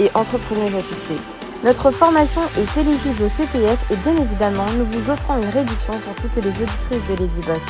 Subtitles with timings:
[0.00, 1.16] et entrepreneuse à succès.
[1.62, 6.14] Notre formation est éligible au CPF et bien évidemment, nous vous offrons une réduction pour
[6.16, 7.62] toutes les auditrices de Lady Boss.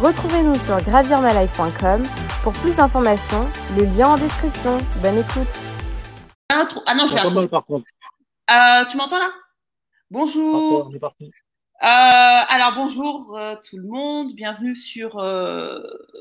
[0.00, 2.02] Retrouvez-nous sur gravirmalife.com
[2.42, 4.78] pour plus d'informations, le lien en description.
[5.02, 5.58] Bonne écoute.
[6.50, 7.86] Ah non, j'ai un par contre.
[8.50, 9.30] Euh, tu m'entends là?
[10.10, 10.90] Bonjour.
[11.00, 11.32] parti.
[11.82, 15.78] Euh, alors bonjour euh, tout le monde, bienvenue sur euh,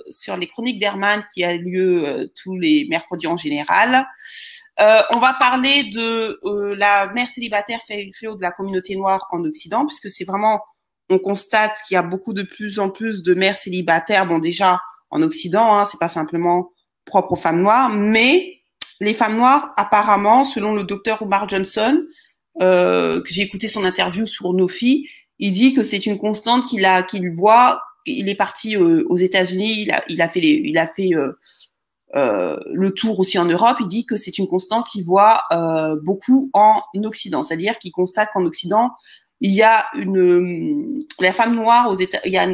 [0.10, 4.06] sur les chroniques d'Herman qui a lieu tous les mercredis en général.
[4.80, 6.40] On va parler de
[6.76, 10.60] la mère célibataire fléau de la communauté noire en Occident, puisque c'est vraiment
[11.10, 14.26] on constate qu'il y a beaucoup de plus en plus de mères célibataires.
[14.26, 14.80] Bon déjà
[15.12, 16.72] en Occident, hein, c'est pas simplement
[17.06, 18.62] propre aux femmes noires, mais
[19.00, 22.04] les femmes noires apparemment, selon le docteur Omar Johnson,
[22.60, 25.08] que j'ai écouté son interview sur Nofi,
[25.40, 27.82] il dit que c'est une constante qu'il a, qu'il voit.
[28.06, 31.14] Il est parti euh, aux États-Unis, il a, il a fait, les, il a fait
[32.16, 33.78] euh, euh, le tour aussi en Europe.
[33.80, 38.30] Il dit que c'est une constante qu'il voit euh, beaucoup en Occident, c'est-à-dire qu'il constate
[38.34, 38.92] qu'en Occident
[39.42, 42.48] il y a une la femme noire aux États, il y a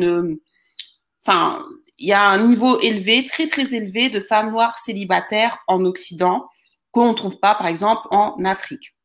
[1.23, 1.63] enfin,
[1.99, 6.47] il y a un niveau élevé, très très élevé de femmes noires célibataires en Occident
[6.91, 8.95] qu'on ne trouve pas, par exemple, en Afrique.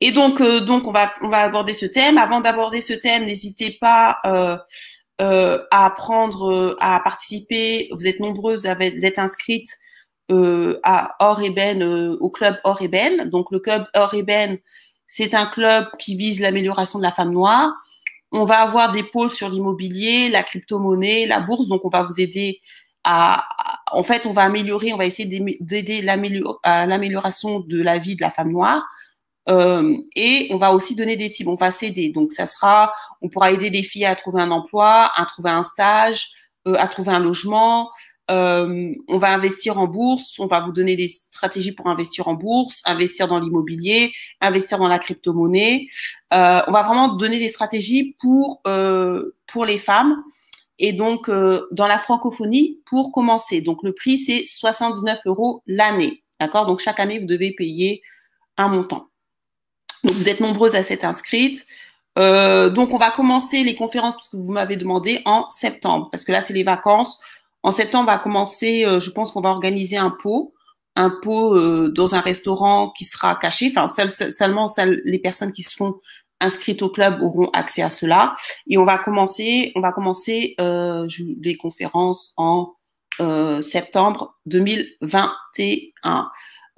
[0.00, 2.18] Et donc, euh, donc on va on va aborder ce thème.
[2.18, 4.56] Avant d'aborder ce thème, n'hésitez pas euh,
[5.20, 7.88] euh, à prendre, à participer.
[7.92, 9.76] Vous êtes nombreuses, vous êtes inscrites
[10.28, 11.82] à Or Eben,
[12.20, 13.28] au club Or Eben.
[13.30, 14.58] Donc le club Or Eben,
[15.06, 17.72] c'est un club qui vise l'amélioration de la femme noire.
[18.32, 21.68] On va avoir des pôles sur l'immobilier, la crypto-monnaie, la bourse.
[21.68, 22.60] Donc on va vous aider
[23.04, 23.46] à,
[23.92, 25.28] en fait, on va améliorer, on va essayer
[25.60, 28.84] d'aider l'amélioration de la vie de la femme noire
[29.48, 31.50] euh, et on va aussi donner des cibles.
[31.50, 32.10] On va s'aider.
[32.10, 32.92] Donc, ça sera,
[33.22, 36.28] on pourra aider les filles à trouver un emploi, à trouver un stage,
[36.66, 37.90] euh, à trouver un logement.
[38.28, 40.38] Euh, on va investir en bourse.
[40.40, 44.88] On va vous donner des stratégies pour investir en bourse, investir dans l'immobilier, investir dans
[44.88, 45.86] la crypto-monnaie.
[46.34, 48.62] Euh, on va vraiment donner des stratégies pour
[49.46, 50.22] pour les femmes.
[50.78, 53.62] Et donc, dans la francophonie, pour commencer.
[53.62, 56.22] Donc, le prix, c'est 79 euros l'année.
[56.38, 56.66] D'accord?
[56.66, 58.02] Donc, chaque année, vous devez payer
[58.58, 59.08] un montant.
[60.06, 61.66] Donc, vous êtes nombreuses à s'être inscrites.
[62.16, 66.24] Euh, donc, on va commencer les conférences, parce que vous m'avez demandé, en septembre, parce
[66.24, 67.20] que là, c'est les vacances.
[67.64, 70.54] En septembre, on va commencer, euh, je pense qu'on va organiser un pot,
[70.94, 73.72] un pot euh, dans un restaurant qui sera caché.
[73.76, 73.88] Enfin,
[74.30, 75.96] seulement les personnes qui seront
[76.40, 78.34] inscrites au club auront accès à cela.
[78.68, 82.74] Et on va commencer, on va commencer les conférences en
[83.60, 86.30] septembre 2021.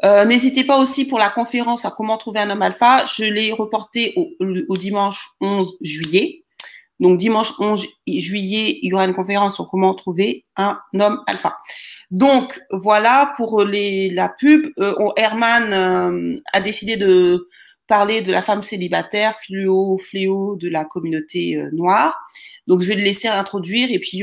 [0.05, 3.05] Euh, n'hésitez pas aussi pour la conférence à comment trouver un homme alpha.
[3.07, 6.45] Je l'ai reporté au, dimanche 11 juillet.
[7.01, 11.57] Donc dimanche 11 juillet, il y aura une conférence sur comment trouver un homme alpha.
[12.11, 14.67] Donc voilà pour les, la pub.
[14.79, 17.47] Euh, Herman euh, a décidé de
[17.87, 22.19] parler de la femme célibataire, fléau, fléau de la communauté euh, noire.
[22.67, 24.23] Donc je vais le laisser introduire et puis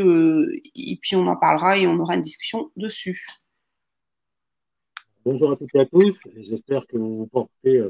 [0.76, 3.26] et puis on en parlera et on aura une discussion dessus.
[5.26, 6.20] Bonjour à toutes et à tous.
[6.36, 7.88] J'espère que vous vous portez euh,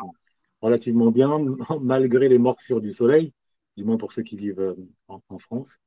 [0.61, 1.37] relativement bien,
[1.81, 3.33] malgré les morsures du soleil,
[3.75, 4.75] du moins pour ceux qui vivent euh,
[5.09, 5.77] en, France.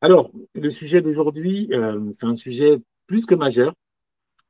[0.00, 2.78] Alors, le sujet d'aujourd'hui, euh, c'est un sujet
[3.08, 3.74] plus que majeur.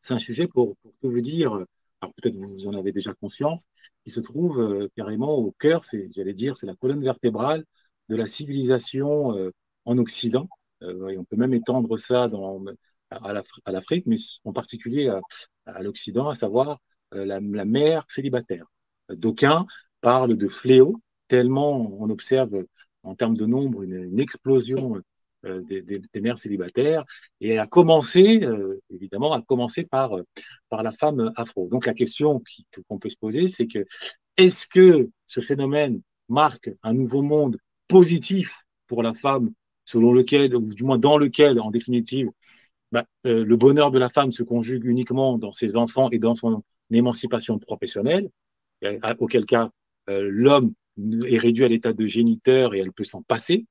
[0.03, 1.55] C'est un sujet pour, tout vous dire,
[2.03, 3.65] alors peut-être vous en avez déjà conscience,
[4.05, 7.65] qui se trouve carrément au cœur, j'allais dire, c'est la colonne vertébrale
[8.11, 9.51] de la civilisation
[9.87, 10.47] en Occident.
[10.83, 12.63] on peut même étendre ça dans,
[13.11, 15.09] à l'Afrique, mais en particulier
[15.67, 16.81] à, l'Occident, à savoir
[17.15, 18.67] euh, la, mère célibataire.
[19.11, 19.67] D'aucuns
[20.01, 22.65] parlent de fléau, tellement on observe
[23.03, 25.01] en termes de nombre une, explosion
[25.45, 27.05] euh, des, mères célibataires,
[27.41, 30.17] et à commencer, euh, évidemment, à commencer par,
[30.69, 31.69] par la femme afro.
[31.69, 32.43] Donc la question
[32.89, 33.85] qu'on peut se poser, c'est que
[34.37, 37.59] est-ce que ce phénomène marque un nouveau monde
[37.89, 39.53] positif pour la femme,
[39.85, 42.31] selon lequel, ou du moins dans lequel, en définitive,
[42.95, 46.37] bah, euh, le bonheur de la femme se conjugue uniquement dans ses enfants et dans
[46.37, 46.63] son
[46.93, 48.31] émancipation professionnelle,
[49.19, 49.71] auquel cas
[50.09, 50.73] euh, l'homme
[51.27, 53.67] est réduit à l'état de géniteur et elle peut s'en passer.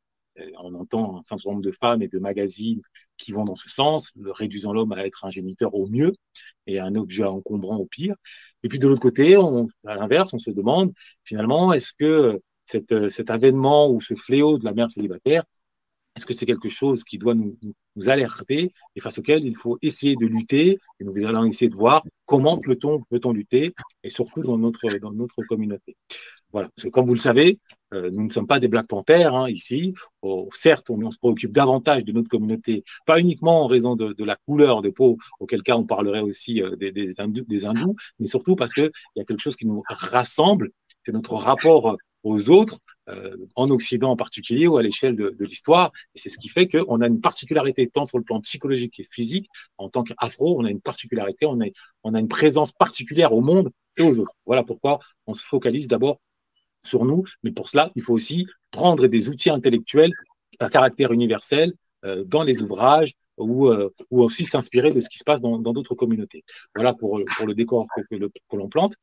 [0.61, 2.81] On entend un certain nombre de femmes et de magazines
[3.15, 6.11] qui vont dans ce sens, réduisant l'homme à être un géniteur au mieux
[6.67, 8.15] et un objet encombrant au pire.
[8.63, 10.91] Et puis de l'autre côté, à l'inverse, on se demande
[11.23, 15.45] finalement, est-ce que cet avènement ou ce fléau de la mère célibataire
[16.15, 17.57] est-ce que c'est quelque chose qui doit nous,
[18.07, 22.03] alerter et face auquel il faut essayer de lutter Et nous allons essayer de voir
[22.25, 23.73] comment peut-on peut lutter
[24.03, 25.95] et surtout dans notre, dans notre communauté.
[26.51, 27.59] Voilà, parce que comme vous le savez,
[27.93, 29.93] euh, nous ne sommes pas des Black Panthers hein, ici.
[30.21, 34.35] Oh, certes, on, se préoccupe davantage de notre communauté, pas uniquement en raison de, la
[34.47, 37.13] couleur de peau, auquel cas on parlerait aussi euh, des, des,
[37.47, 40.69] des, hindous, mais surtout parce qu'il y a quelque chose qui nous rassemble,
[41.03, 42.79] c'est notre rapport aux autres,
[43.09, 45.91] euh, en Occident en particulier ou à l'échelle de, l'histoire.
[46.15, 49.07] Et c'est ce qui fait qu'on a une particularité tant sur le plan psychologique et
[49.09, 49.49] physique.
[49.77, 54.03] En tant qu'afro, on a une particularité, on a, une présence particulière au monde et
[54.03, 54.33] aux autres.
[54.45, 56.19] Voilà pourquoi on se focalise d'abord
[56.85, 60.11] sur nous, mais pour cela, il faut aussi prendre des outils intellectuels
[60.59, 61.73] à caractère universel
[62.05, 65.59] euh, dans les ouvrages ou, euh, ou aussi s'inspirer de ce qui se passe dans
[65.59, 66.43] d'autres communautés.
[66.75, 68.93] Voilà pour, le décor que l'on plante.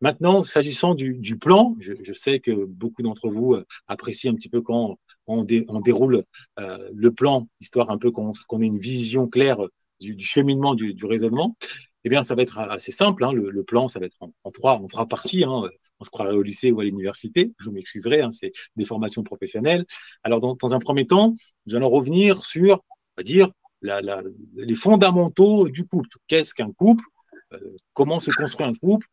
[0.00, 4.62] Maintenant, s'agissant du, plan, je, sais que beaucoup d'entre vous euh, apprécient un petit peu
[4.62, 6.24] quand on, déroule
[6.58, 9.58] euh, le plan, histoire un peu qu'on ait une vision claire
[10.00, 11.56] du, cheminement du, raisonnement.
[12.04, 13.24] Eh bien, ça va être assez simple.
[13.24, 15.44] Hein, le, plan, ça va être en, en trois, on fera partie.
[15.44, 15.68] Hein,
[16.00, 17.52] on se croirait au lycée ou à l'université.
[17.58, 19.84] Je m'excuserai, hein, c'est des formations professionnelles.
[20.24, 21.34] Alors, dans, un premier temps,
[21.66, 23.50] nous allons revenir sur, on va dire,
[23.82, 26.16] les fondamentaux du couple.
[26.26, 27.04] Qu'est-ce qu'un couple?
[27.52, 29.06] Euh, Comment se construit un couple?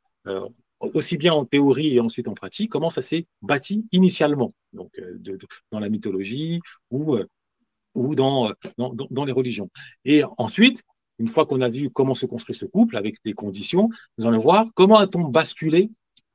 [0.80, 5.38] Aussi bien en théorie et ensuite en pratique, comment ça s'est bâti initialement, donc euh,
[5.72, 7.28] dans la mythologie ou, euh,
[7.96, 9.70] ou dans, dans, dans, les religions.
[10.06, 10.84] Et ensuite,
[11.20, 14.38] une fois qu'on a vu comment se construit ce couple avec des conditions, nous allons
[14.38, 15.90] voir comment a-t-on basculé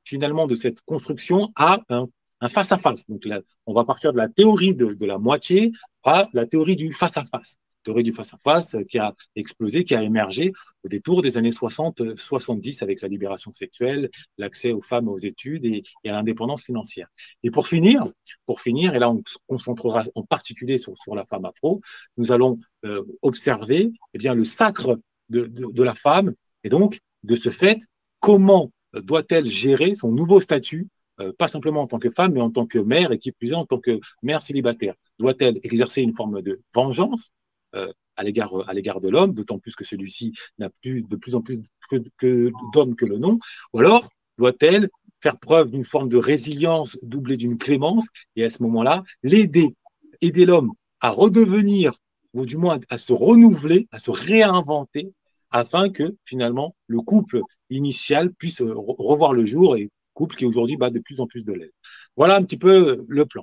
[0.04, 2.08] finalement de cette construction à un,
[2.48, 3.08] face-à-face.
[3.08, 5.70] Donc là, on va partir de la théorie de, de la moitié
[6.04, 10.52] à la théorie du face-à-face théorie du face-à-face qui a explosé, qui a émergé
[10.84, 15.82] au détour des années 60-70 avec la libération sexuelle, l'accès aux femmes aux études et,
[16.06, 17.08] à l'indépendance financière.
[17.42, 18.04] Et pour finir,
[18.46, 21.80] pour finir, et là on se concentrera en particulier sur, sur la femme afro,
[22.16, 24.98] nous allons euh, observer eh bien, le sacre
[25.28, 26.34] de, de, la femme
[26.64, 27.78] et donc de ce fait,
[28.20, 30.88] comment doit-elle gérer son nouveau statut
[31.20, 33.52] euh, pas simplement en tant que femme, mais en tant que mère, et qui plus
[33.52, 34.94] est en tant que mère célibataire?
[35.18, 37.41] Doit-elle exercer une forme de vengeance euh,
[37.74, 41.42] à l'égard à l'égard de l'homme, d'autant plus que celui-ci n'a plus de plus en
[41.42, 41.60] plus
[41.90, 43.38] que, que d'hommes que le nom,
[43.72, 44.08] ou alors
[44.38, 44.88] doit-elle
[45.22, 49.74] faire preuve d'une forme de résilience doublée d'une clémence et à ce moment-là l'aider,
[50.20, 51.94] aider l'homme à redevenir
[52.34, 55.12] ou du moins à se renouveler, à se réinventer
[55.50, 60.90] afin que finalement le couple initial puisse revoir le jour et couple qui aujourd'hui bat
[60.90, 61.72] de plus en plus de l'aile.
[62.16, 63.42] Voilà un petit peu le plan.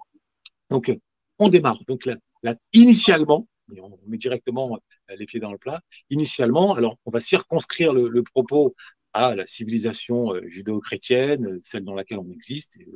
[0.70, 0.96] Donc
[1.38, 1.80] on démarre.
[1.88, 2.08] Donc
[2.44, 3.48] là initialement,
[3.82, 4.80] on met directement
[5.10, 5.82] euh, les pieds dans le plat.
[6.10, 8.76] Initialement, alors on va circonscrire le, propos
[9.14, 12.88] à la civilisation euh, judéo-chrétienne, celle dans laquelle on existe et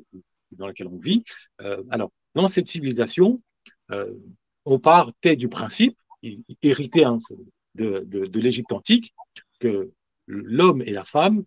[0.57, 1.23] dans laquelle on vit.
[1.61, 3.41] Euh, alors, dans cette civilisation,
[3.91, 4.13] euh,
[4.65, 5.97] on partait du principe,
[6.61, 7.19] hérité hein,
[7.75, 9.13] de, l'Égypte antique,
[9.59, 9.91] que
[10.27, 11.43] l'homme et la femme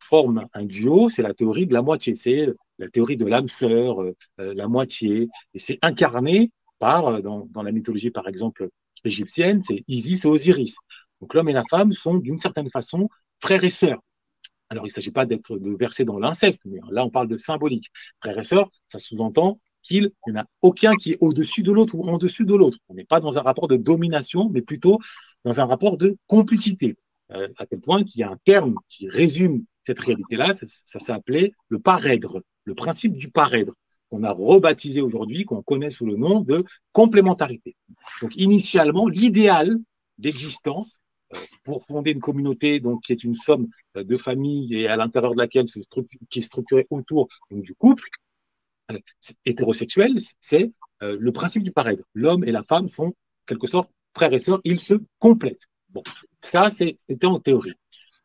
[0.00, 2.48] forment un duo, c'est la théorie de la moitié, c'est
[2.78, 7.72] la théorie de l'âme sœur, euh, la moitié, et c'est incarné par, euh, dans, la
[7.72, 8.68] mythologie par exemple
[9.04, 10.76] égyptienne, c'est Isis et Osiris.
[11.20, 13.08] Donc l'homme et la femme sont d'une certaine façon
[13.40, 14.00] frères et sœurs.
[14.70, 17.36] Alors il ne s'agit pas d'être de verser dans l'inceste, mais là on parle de
[17.36, 17.86] symbolique.
[18.22, 21.94] Frères et sœurs, ça sous-entend qu'il n'y en a aucun qui est au-dessus de l'autre
[21.94, 22.78] ou en dessus de l'autre.
[22.88, 24.98] On n'est pas dans un rapport de domination, mais plutôt
[25.44, 26.96] dans un rapport de complicité.
[27.30, 30.98] Euh, à tel point qu'il y a un terme qui résume cette réalité-là, ça, ça
[30.98, 33.74] s'appelait le parèdre, le principe du parèdre
[34.10, 37.76] qu'on a rebaptisé aujourd'hui, qu'on connaît sous le nom de complémentarité.
[38.22, 39.78] Donc initialement, l'idéal
[40.18, 41.00] d'existence
[41.34, 44.96] euh, pour fonder une communauté donc qui est une somme euh, de familles et à
[44.96, 45.66] l'intérieur de laquelle
[46.30, 48.04] qui est structurée autour du couple
[48.90, 48.98] euh,
[49.44, 52.02] hétérosexuel, c'est le principe du parèdre.
[52.12, 53.14] L'homme et la femme sont
[53.46, 55.68] quelque sorte frères et sœurs, ils se complètent.
[55.90, 56.02] Bon,
[56.40, 57.74] ça c'était en théorie.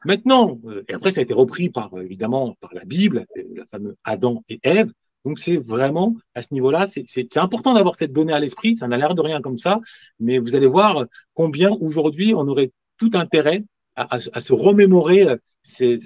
[0.06, 4.44] Maintenant, et après ça a été repris par évidemment par la Bible, la fameuse Adam
[4.50, 4.92] et Ève,
[5.26, 8.76] donc c'est vraiment à ce niveau-là, c'est important d'avoir cette donnée à l'esprit.
[8.78, 9.80] Ça n'a l'air de rien comme ça,
[10.20, 13.64] mais vous allez voir combien aujourd'hui on aurait tout intérêt
[13.96, 15.98] à, se remémorer euh, ces,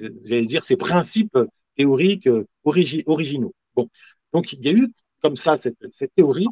[0.46, 1.38] dire, ces principes
[1.78, 3.54] théoriques euh, originaux.
[3.76, 3.90] Bon,
[4.34, 6.48] donc il y a eu comme ça cette, cette théorie,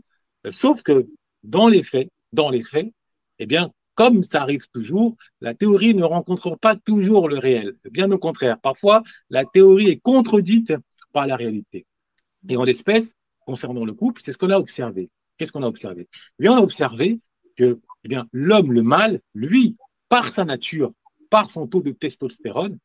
[0.46, 1.08] euh, sauf que
[1.44, 2.92] dans les faits, dans les faits,
[3.40, 7.76] eh bien, comme ça arrive toujours, la théorie ne rencontre pas toujours le réel.
[7.92, 10.74] Bien au contraire, parfois la théorie est contredite
[11.12, 11.86] par la réalité.
[12.50, 13.14] Et en l'espèce,
[13.46, 15.10] concernant le couple, c'est ce qu'on a observé.
[15.38, 16.08] qu'est-ce qu'on a observé?
[16.40, 17.20] Eh bien, on a observé
[17.56, 19.78] que eh bien, l'homme, le mâle, lui,
[20.10, 20.94] par sa nature,
[21.30, 22.78] par son taux de testostérone,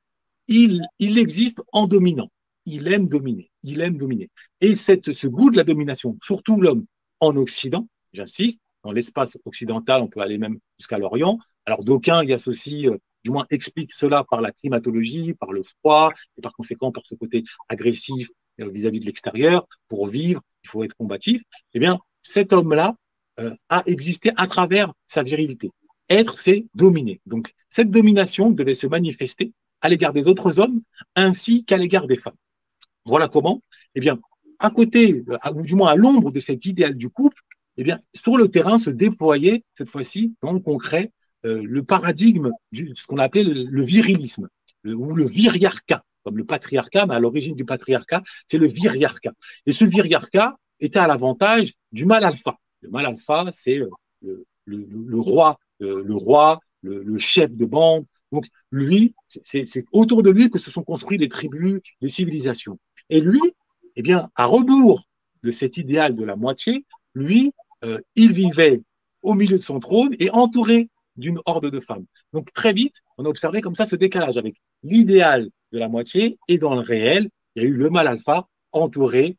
[0.49, 2.31] il, il existe en dominant.
[2.67, 3.51] Il aime dominer.
[3.63, 4.31] Il aime dominer.
[4.61, 6.85] Et cette, ce goût de la domination, surtout l'homme
[7.21, 11.39] en Occident, j'insiste, dans l'espace occidental, on peut aller même jusqu'à l'Orient.
[11.67, 16.13] Alors d'aucuns y associent, euh, du moins expliquent cela par la climatologie, par le froid,
[16.39, 18.31] et par conséquent par ce côté agressif
[18.69, 19.67] vis-à-vis de l'extérieur.
[19.89, 21.43] Pour vivre, il faut être combatif.
[21.75, 22.97] Eh bien, cet homme-là
[23.39, 25.71] euh, a existé à travers sa virilité.
[26.09, 27.21] Être, c'est dominer.
[27.27, 30.83] Donc, cette domination devait se manifester à l'égard des autres hommes
[31.17, 32.35] ainsi qu'à l'égard des femmes.
[33.05, 33.63] Voilà comment,
[33.95, 34.19] eh bien,
[34.59, 35.25] à côté,
[35.55, 37.41] ou du moins à l'ombre de cet idéal du couple,
[37.77, 41.13] eh bien, sur le terrain se déployait cette fois-ci dans le concret
[41.47, 44.49] euh, le paradigme de ce qu'on appelait le, virilisme
[44.85, 49.33] ou le viriarcat, comme le patriarcat, mais à l'origine du patriarcat, c'est le viriarcat.
[49.67, 52.57] Et ce viriarcat était à l'avantage du mal alpha.
[52.81, 53.91] Le mal alpha, c'est euh,
[54.65, 58.07] le, le, roi, euh, le roi, le, chef de bande.
[58.33, 62.79] Donc lui, c'est autour de lui que se sont construites les tribus, les civilisations.
[63.09, 63.43] Et lui,
[63.97, 65.05] eh bien, à rebours
[65.43, 66.85] de cet idéal de la moitié,
[67.15, 67.53] lui,
[67.85, 68.83] euh, il vivait
[69.23, 72.07] au milieu de son trône et entouré d'une horde de femmes.
[72.33, 76.39] Donc très vite, on a observé comme ça ce décalage avec l'idéal de la moitié
[76.49, 79.37] et dans le réel, il y a eu le mal alpha entouré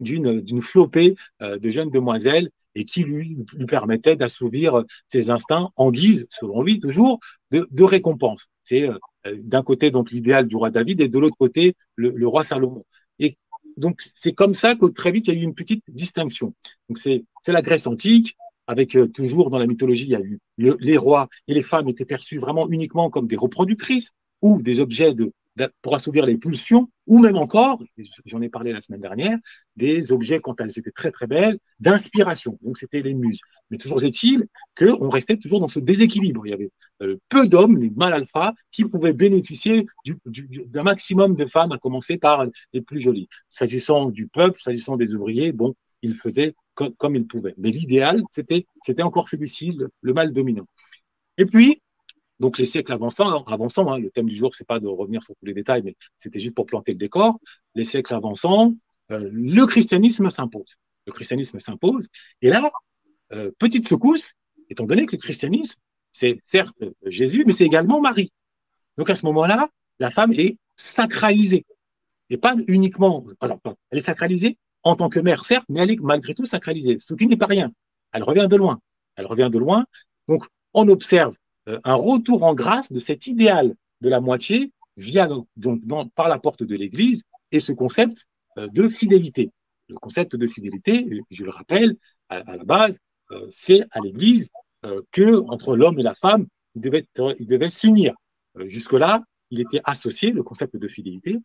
[0.00, 5.90] d'une flopée euh, de jeunes demoiselles et qui lui lui permettait d'assouvir ses instincts en
[5.90, 7.20] guise, selon lui toujours,
[7.50, 8.48] de, de récompense.
[8.62, 8.98] C'est euh,
[9.44, 12.84] d'un côté donc l'idéal du roi David et de l'autre côté le, roi Salomon.
[13.18, 13.38] Et
[13.76, 16.54] donc c'est comme ça que très vite il y a eu une petite distinction.
[16.88, 20.38] Donc c'est la Grèce antique avec euh, toujours dans la mythologie il y a eu
[20.58, 25.14] les rois et les femmes étaient perçus vraiment uniquement comme des reproductrices ou des objets
[25.14, 25.32] de
[25.82, 27.82] pour assouvir les pulsions, ou même encore,
[28.24, 29.38] j'en ai parlé la semaine dernière,
[29.76, 32.58] des objets quand elles étaient très très belles, d'inspiration.
[32.62, 33.40] Donc c'était les muses.
[33.70, 34.46] Mais toujours est-il
[34.76, 36.46] qu'on restait toujours dans ce déséquilibre.
[36.46, 36.70] Il y avait
[37.02, 39.86] euh, peu d'hommes, les mâles alpha, qui pouvaient bénéficier
[40.26, 43.28] d'un maximum de femmes, à commencer par les plus jolies.
[43.48, 47.54] S'agissant du peuple, s'agissant des ouvriers, bon, ils faisaient comme ils pouvaient.
[47.56, 50.66] Mais l'idéal, c'était c'était encore celui-ci, le, le mâle dominant.
[51.38, 51.80] Et puis,
[52.40, 55.34] donc les siècles avançant, avançant hein, le thème du jour, c'est pas de revenir sur
[55.36, 57.38] tous les détails, mais c'était juste pour planter le décor.
[57.74, 58.72] Les siècles avançant,
[59.10, 60.76] euh, le christianisme s'impose.
[61.06, 62.08] Le christianisme s'impose.
[62.42, 62.70] Et là,
[63.32, 64.34] euh, petite secousse,
[64.68, 65.80] étant donné que le christianisme,
[66.12, 66.76] c'est certes
[67.06, 68.32] Jésus, mais c'est également Marie.
[68.96, 71.64] Donc à ce moment-là, la femme est sacralisée.
[72.28, 76.00] Et pas uniquement, alors elle est sacralisée en tant que mère, certes, mais elle est
[76.00, 77.72] malgré tout sacralisée, ce qui n'est pas rien.
[78.12, 78.80] Elle revient de loin.
[79.16, 79.86] Elle revient de loin.
[80.28, 85.28] Donc on observe euh, un retour en grâce de cet idéal de la moitié via
[85.56, 88.26] donc, par la porte de l'Église et ce concept
[88.58, 89.50] euh, de fidélité.
[89.88, 91.96] Le concept de fidélité, je le rappelle,
[92.28, 92.98] à, la base,
[93.30, 94.50] euh, c'est à l'Église
[95.10, 96.46] que entre l'homme et la femme,
[96.76, 98.14] il devait, s'unir.
[98.56, 101.38] Jusque-là, il était associé, le concept de fidélité,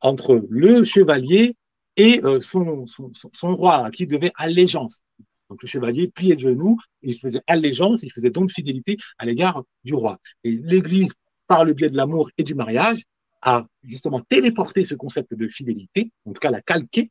[0.00, 1.56] entre le chevalier
[1.98, 5.02] et son, son, son, roi, à qui il devait allégeance.
[5.50, 9.62] Donc le chevalier pliait le genou, il faisait allégeance, il faisait donc fidélité à l'égard
[9.84, 10.18] du roi.
[10.44, 11.12] Et l'Église,
[11.46, 13.04] par le biais de l'amour et du mariage,
[13.42, 17.10] a justement téléporté ce concept de fidélité, en tout cas l'a calqué,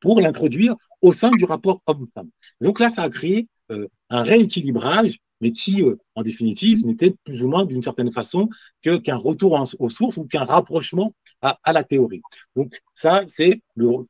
[0.00, 2.28] pour l'introduire au sein du rapport homme-femme.
[2.60, 7.42] Donc là, ça a créé euh, un rééquilibrage, mais qui, euh, en définitive, n'était plus
[7.42, 8.48] ou moins d'une certaine façon
[8.82, 12.22] qu'un retour aux sources ou qu'un rapprochement à, la théorie.
[12.54, 13.62] Donc ça, c'est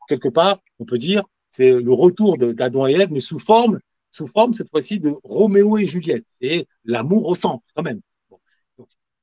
[0.08, 4.26] quelque part, on peut dire, c'est le retour d'Adam et Ève, mais sous forme, sous
[4.26, 6.26] forme cette fois-ci de Roméo et Juliette.
[6.40, 8.00] Et l'amour au centre, quand même.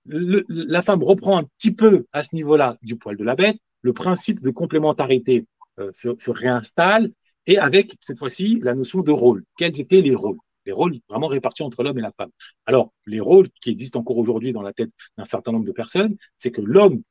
[0.05, 3.57] la femme reprend un petit peu à ce niveau-là du poil de la bête.
[3.81, 5.45] Le principe de complémentarité
[5.79, 7.11] euh, se, réinstalle
[7.47, 9.43] et avec cette fois-ci la notion de rôle.
[9.57, 10.37] Quels étaient les rôles?
[10.65, 12.29] Les rôles vraiment répartis entre l'homme et la femme.
[12.65, 16.15] Alors, les rôles qui existent encore aujourd'hui dans la tête d'un certain nombre de personnes,
[16.37, 17.01] c'est que l'homme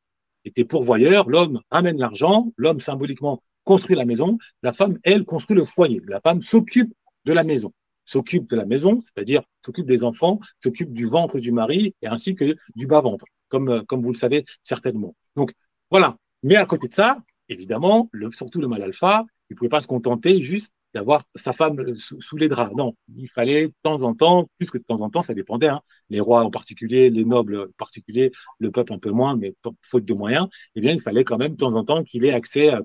[0.45, 5.65] était pourvoyeur, l'homme amène l'argent, l'homme symboliquement construit la maison, la femme, elle, construit le
[5.65, 6.01] foyer.
[6.07, 6.93] La femme s'occupe
[7.25, 7.73] de la maison,
[8.05, 12.35] s'occupe de la maison, c'est-à-dire s'occupe des enfants, s'occupe du ventre du mari et ainsi
[12.35, 15.15] que du bas-ventre, comme, euh, comme vous le savez certainement.
[15.37, 15.53] Donc
[15.91, 16.17] voilà.
[16.43, 19.87] Mais à côté de ça, évidemment, surtout le mal alpha, il ne pouvait pas se
[19.87, 22.75] contenter juste d'avoir sa femme euh, sous, les draps.
[22.75, 25.69] Non, il fallait de temps en temps, plus que de temps en temps, ça dépendait,
[25.69, 29.55] hein, les rois en particulier, les nobles en particulier, le peuple un peu moins, mais
[29.81, 32.33] faute de moyens, eh bien, il fallait quand même de temps en temps qu'il ait
[32.33, 32.83] accès à,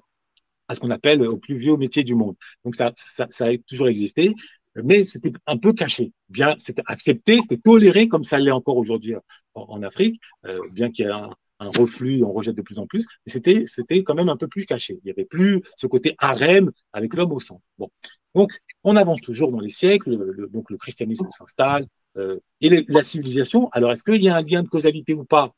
[0.68, 2.36] à ce qu'on appelle au plus vieux métier du monde.
[2.66, 4.34] Donc ça, ça, ça a toujours existé,
[4.76, 6.12] mais c'était un peu caché.
[6.30, 9.16] Bien, c'était accepté, c'était toléré comme ça l'est encore aujourd'hui
[9.54, 12.86] en, Afrique, euh, bien qu'il y ait un, un, reflux, on rejette de plus en
[12.86, 15.00] plus, mais c'était c'était quand même un peu plus caché.
[15.04, 17.64] Il y avait plus ce côté harem avec l'homme au centre.
[17.78, 17.90] Bon,
[18.36, 18.52] Donc,
[18.84, 23.70] on avance toujours dans les siècles, le, donc le christianisme s'installe, euh, et la civilisation.
[23.72, 25.54] Alors, est-ce qu'il y a un lien de causalité ou pas?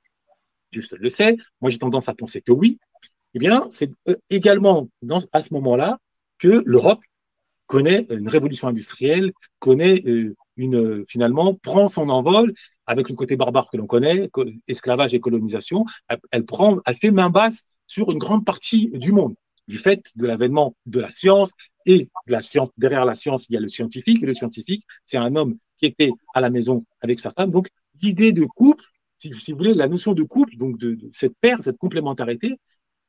[0.72, 1.38] Dieu seul le sait.
[1.62, 2.80] Moi, j'ai tendance à penser que oui.
[3.34, 4.90] Eh bien, c'est euh, également
[5.32, 6.00] à ce moment-là
[6.38, 7.02] que l'Europe
[7.68, 12.54] connaît une révolution industrielle, connaît euh, une finalement prend son envol
[12.88, 14.30] avec le côté barbare que l'on connaît,
[14.68, 15.86] esclavage et colonisation.
[16.32, 19.36] Elle prend, elle fait main basse sur une grande partie du monde
[19.70, 21.52] du fait de l'avènement de la science
[21.86, 22.70] et de la science.
[22.78, 25.86] Derrière la science, il y a le scientifique, et le scientifique, c'est un homme qui
[25.86, 27.52] était à la maison avec sa femme.
[27.52, 27.70] Donc,
[28.02, 28.84] l'idée de couple,
[29.20, 32.58] si, vous voulez, la notion de couple, donc de, cette paire, cette complémentarité,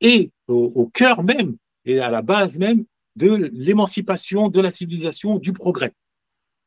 [0.01, 1.55] est au, cœur même
[1.85, 5.93] et à la base même de l'émancipation, de la civilisation, du progrès.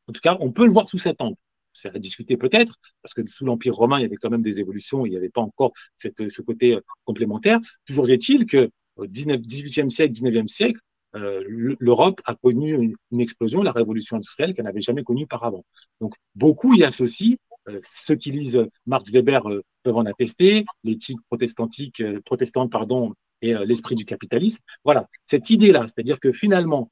[0.07, 1.37] En tout cas, on peut le voir sous cet angle.
[1.73, 4.59] C'est à discuter peut-être, parce que sous l'Empire romain, il y avait quand même des
[4.59, 7.59] évolutions, il n'y avait pas encore cette, ce côté euh, complémentaire.
[7.85, 10.79] Toujours est-il que au 18e siècle, 19e siècle,
[11.15, 11.43] euh,
[11.79, 15.65] l'Europe a connu une, explosion, la révolution industrielle qu'elle n'avait jamais connue auparavant.
[15.99, 17.35] Donc, beaucoup y associent.
[17.67, 19.41] Euh, ceux qui lisent Marx Weber
[19.83, 24.61] peuvent en attester, l'éthique protestantique, protestante, pardon, et l'esprit du capitalisme.
[24.83, 26.91] Voilà, cette idée-là, c'est-à-dire que finalement,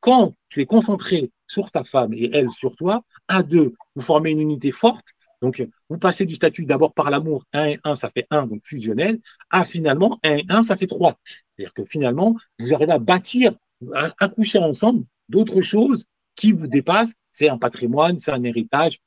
[0.00, 4.30] quand tu es concentré sur ta femme et elle sur toi, à deux, vous formez
[4.30, 5.06] une unité forte,
[5.44, 8.62] donc, vous passez du statut d'abord par l'amour, 1 et 1, ça fait 1, donc
[8.64, 9.20] fusionnel,
[9.50, 11.18] à finalement 1 et 1, ça fait 3.
[11.22, 13.52] C'est-à-dire que finalement, vous arrivez à bâtir,
[13.94, 17.12] à accoucher ensemble d'autres choses qui vous dépassent.
[17.30, 19.00] C'est un patrimoine, c'est un héritage,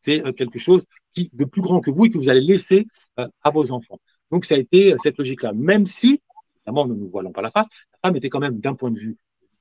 [0.00, 2.88] c'est euh, quelque chose qui, de plus grand que vous et que vous allez laisser
[3.20, 4.00] euh, à vos enfants.
[4.30, 5.52] Donc, ça a été euh, cette logique-là.
[5.52, 6.22] Même si,
[6.56, 8.98] évidemment, ne nous voilons pas la face, la femme était quand même, d'un point de
[8.98, 9.16] vue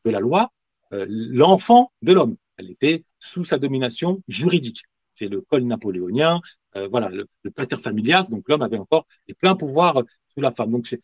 [0.05, 0.51] de la loi,
[0.91, 2.37] l'enfant de l'homme.
[2.55, 4.83] Elle était sous sa domination juridique
[5.17, 6.41] c'est le col napoléonien,
[6.75, 10.71] euh, voilà, le, pater familias, donc l'homme avait encore les pleins pouvoirs sous la femme.
[10.71, 11.01] Donc c'est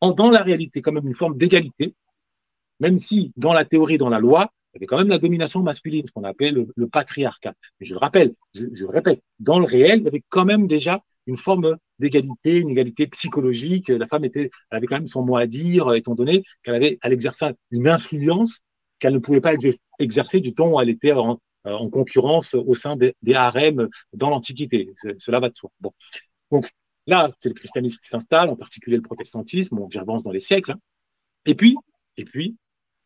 [0.00, 1.94] dans la réalité quand même une forme d'égalité,
[2.80, 5.62] même si dans la théorie, dans la loi, il y avait quand même la domination
[5.62, 7.54] masculine, ce qu'on appelait le, patriarcat.
[7.80, 10.44] Mais je le rappelle, je, je, le répète, dans le réel, il y avait quand
[10.44, 13.88] même déjà une forme d'égalité, une égalité psychologique.
[13.88, 17.12] La femme était, avait quand même son mot à dire, étant donné qu'elle avait, elle
[17.12, 18.62] exerçait une influence
[18.98, 19.52] qu'elle ne pouvait pas
[20.00, 24.30] exercer du temps où elle était en, euh, en concurrence au sein des, harems dans
[24.30, 24.88] l'Antiquité.
[25.18, 25.70] Cela va de soi.
[25.80, 25.92] Bon.
[26.50, 26.70] Donc
[27.06, 30.72] là, c'est le christianisme qui s'installe, en particulier le protestantisme, bon, j'avance dans les siècles.
[30.72, 30.80] Hein.
[31.46, 31.76] Et puis,
[32.16, 32.56] et puis,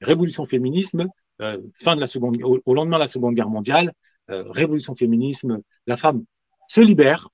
[0.01, 1.09] révolution féminisme,
[1.41, 3.93] euh, fin de la seconde, au, lendemain de la Seconde Guerre mondiale,
[4.31, 6.25] euh, révolution féminisme, la femme
[6.69, 7.29] se libère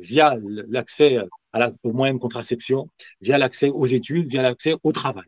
[0.00, 0.36] via
[0.68, 1.18] l'accès
[1.82, 5.26] aux moyens de contraception, via l'accès aux études, via l'accès au travail.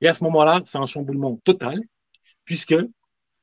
[0.00, 1.80] Et à ce moment-là, c'est un chamboulement total,
[2.44, 2.74] puisque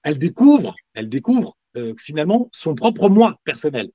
[0.04, 3.92] elle découvre, elle découvre euh, finalement son propre moi personnel.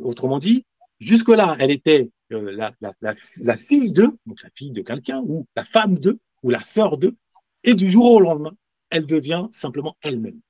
[0.00, 0.64] Autrement dit,
[1.00, 5.46] jusque-là, elle était euh, la, la, la, fille d'eux, donc la fille de quelqu'un, ou
[5.56, 7.16] la femme d'eux, ou la sœur d'eux,
[7.64, 8.52] et du jour au lendemain,
[8.90, 10.40] elle devient simplement elle-même.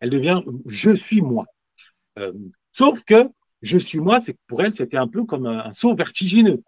[0.00, 1.46] Elle devient je suis moi.
[2.18, 2.32] Euh,
[2.72, 3.28] sauf que
[3.62, 6.62] je suis moi, c'est pour elle, c'était un peu comme un, saut vertigineux.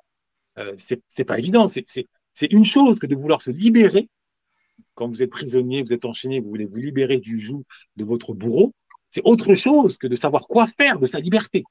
[0.59, 1.67] Euh, c'est pas évident.
[1.69, 2.07] C'est
[2.51, 4.09] une chose que de vouloir se libérer
[4.95, 7.65] quand vous êtes prisonnier, vous êtes enchaîné, vous voulez vous libérer du joug
[7.97, 8.75] de votre bourreau,
[9.11, 11.65] c'est autre chose que de savoir quoi faire de sa liberté.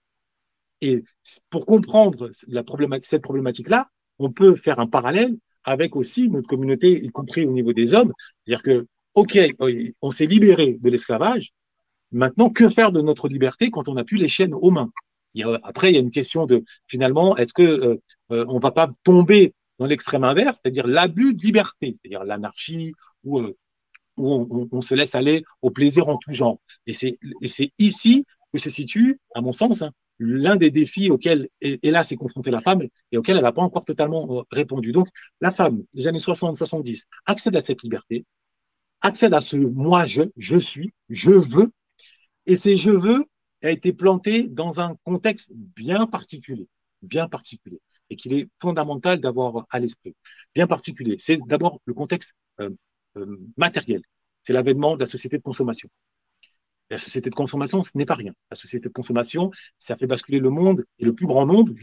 [0.81, 1.03] Et
[1.49, 7.45] pour comprendre cette problématique-là, on peut faire un parallèle avec aussi notre communauté, y compris
[7.45, 8.13] au niveau des hommes.
[8.45, 9.37] C'est-à-dire que, OK,
[10.01, 11.51] on s'est libéré de l'esclavage.
[12.11, 14.91] Maintenant, que faire de notre liberté quand on n'a plus les chaînes aux mains?
[15.63, 18.89] Après, il y a une question de, finalement, est-ce que euh, euh, on va pas
[19.03, 23.55] tomber dans l'extrême inverse, c'est-à-dire l'abus de liberté, c'est-à-dire l'anarchie où, euh,
[24.17, 26.59] où on, se laisse aller au plaisir en tout genre.
[26.87, 32.11] Et c'est ici que se situe, à mon sens, hein, l'un des défis auxquels, hélas,
[32.11, 34.91] est confrontée la femme et auxquels elle n'a pas encore totalement euh, répondu.
[34.91, 35.07] Donc,
[35.41, 38.25] la femme des années 60-70 accède à cette liberté,
[39.01, 41.71] accède à ce moi je, je suis, je veux,
[42.45, 43.25] et ces je veux
[43.63, 46.67] a été planté dans un contexte bien particulier,
[47.01, 50.15] bien particulier et qu'il est fondamental d'avoir à l'esprit.
[50.55, 52.69] Bien particulier, c'est d'abord le contexte euh,
[53.17, 54.01] euh, matériel.
[54.43, 55.89] C'est l'avènement de la société de consommation.
[56.89, 58.33] La société de consommation, ce n'est pas rien.
[58.49, 61.73] La société de consommation, ça fait basculer le monde et le plus grand nombre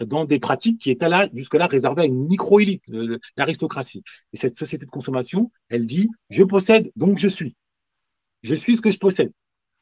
[0.00, 2.82] dans des pratiques qui étaient là, jusque-là, réservées à une micro-élite,
[3.36, 4.02] l'aristocratie.
[4.32, 7.56] Et cette société de consommation, elle dit, je possède, donc je suis.
[8.42, 9.32] Je suis ce que je possède.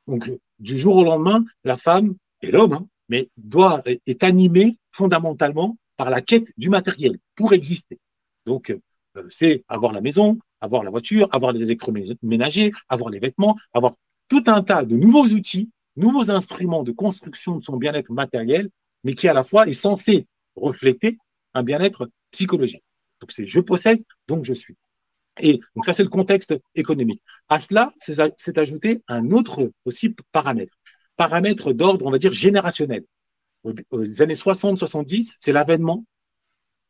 [0.07, 5.77] Donc, du jour au lendemain, la femme et l'homme, hein, mais doit, est animé fondamentalement
[5.97, 7.99] par la quête du matériel pour exister.
[8.45, 13.57] Donc, euh, c'est avoir la maison, avoir la voiture, avoir les électroménagers, avoir les vêtements,
[13.73, 13.95] avoir
[14.29, 18.71] tout un tas de nouveaux outils, nouveaux instruments de construction de son bien-être matériel,
[19.05, 21.19] mais qui à la fois est censé refléter
[21.55, 22.83] un bien-être psychologique.
[23.21, 24.77] Donc c'est je possède, donc je suis.
[25.41, 27.23] Et donc ça, c'est le contexte économique.
[27.49, 30.79] À cela, c'est ajouté un autre aussi paramètre,
[31.17, 33.05] paramètre d'ordre, on va dire, générationnel.
[33.65, 36.05] Aux années 60-70, c'est l'avènement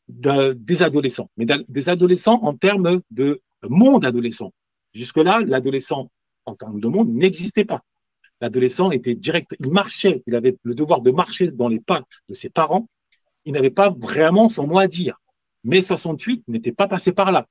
[0.09, 4.53] des adolescents, mais des adolescents en termes de monde adolescent.
[4.95, 6.11] Jusque-là, l'adolescent
[6.45, 7.83] en termes de monde n'existait pas.
[8.41, 12.35] L'adolescent était direct, il marchait, il avait le devoir de marcher dans les pas de
[12.35, 12.89] ses parents.
[13.45, 15.19] Il n'avait pas vraiment son mot à dire.
[15.65, 17.47] Mais 68 n'était pas passé par là.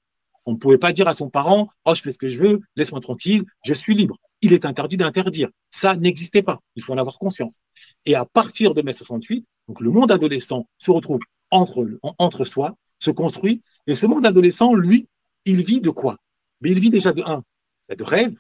[0.46, 2.62] On ne pouvait pas dire à son parent, oh, je fais ce que je veux,
[2.76, 4.18] laisse-moi tranquille, je suis libre.
[4.42, 5.50] Il est interdit d'interdire.
[5.72, 6.60] Ça n'existait pas.
[6.76, 7.60] Il faut en avoir conscience.
[8.06, 11.20] Et à partir de mai 68, donc le monde adolescent se retrouve
[11.52, 11.88] entre,
[12.20, 13.64] entre soi, se construit.
[13.88, 15.08] Et ce monde adolescent, lui,
[15.46, 16.18] il vit de quoi?
[16.62, 17.44] Mais il vit déjà de un,
[17.90, 18.36] de rêve,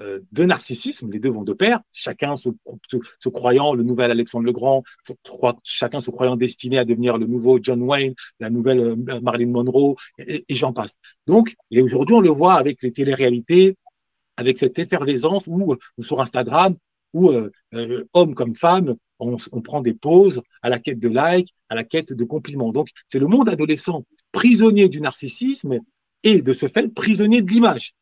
[0.00, 2.48] de narcissisme, les deux vont de pair, chacun se,
[3.28, 4.82] croyant le nouvel Alexandre le Grand,
[5.62, 9.94] chacun se croyant destiné à devenir le nouveau John Wayne, la nouvelle euh, Marilyn Monroe,
[10.18, 10.96] et, j'en passe.
[11.26, 13.76] Donc, et aujourd'hui, on le voit avec les téléréalités,
[14.36, 16.74] avec cette effervescence où, sur Instagram,
[17.12, 21.54] où euh, hommes comme femmes, on, on, prend des pauses à la quête de likes,
[21.68, 22.72] à la quête de compliments.
[22.72, 25.78] Donc, c'est le monde adolescent prisonnier du narcissisme
[26.24, 27.94] et de ce fait prisonnier de l'image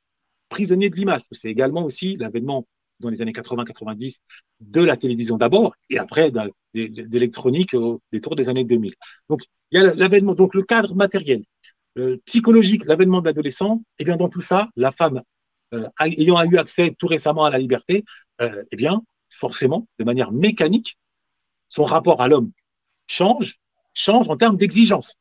[0.53, 1.23] prisonnier de l'image.
[1.33, 2.67] C'est également aussi l'avènement
[3.01, 4.19] dans les années 80-90
[4.61, 6.31] de la télévision d'abord et après
[6.75, 8.95] d'électronique au détour des années 2000.
[9.29, 11.43] Donc, il y a l'avènement, donc le cadre matériel,
[11.99, 15.23] euh, psychologique, l'avènement de l'adolescent, et eh bien dans tout ça, la femme
[15.75, 18.05] euh, ayant eu accès tout récemment à la liberté,
[18.41, 20.99] euh, eh bien forcément, de manière mécanique,
[21.69, 22.53] son rapport à l'homme
[23.07, 23.59] change,
[23.95, 25.17] change en termes d'exigence.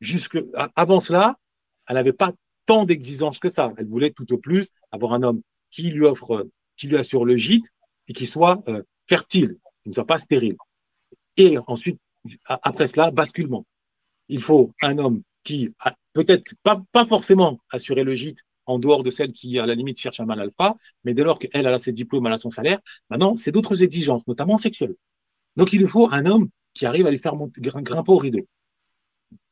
[0.00, 0.38] Jusque
[0.76, 1.38] avant cela,
[1.86, 2.32] elle n'avait pas
[2.68, 3.72] tant d'exigences que ça.
[3.78, 7.34] Elle voulait tout au plus avoir un homme qui lui offre, qui lui assure le
[7.34, 7.66] gîte
[8.08, 10.56] et qui soit euh, fertile, qui ne soit pas stérile.
[11.38, 11.98] Et ensuite,
[12.46, 13.64] après cela, basculement.
[14.28, 15.72] Il faut un homme qui
[16.12, 19.98] peut-être pas, pas forcément assurer le gîte en dehors de celle qui, à la limite,
[19.98, 22.80] cherche un mal alpha, mais dès lors qu'elle a ses diplômes, elle a son salaire,
[23.08, 24.94] maintenant, c'est d'autres exigences, notamment sexuelles.
[25.56, 28.46] Donc, il lui faut un homme qui arrive à lui faire monter, grimper au rideau.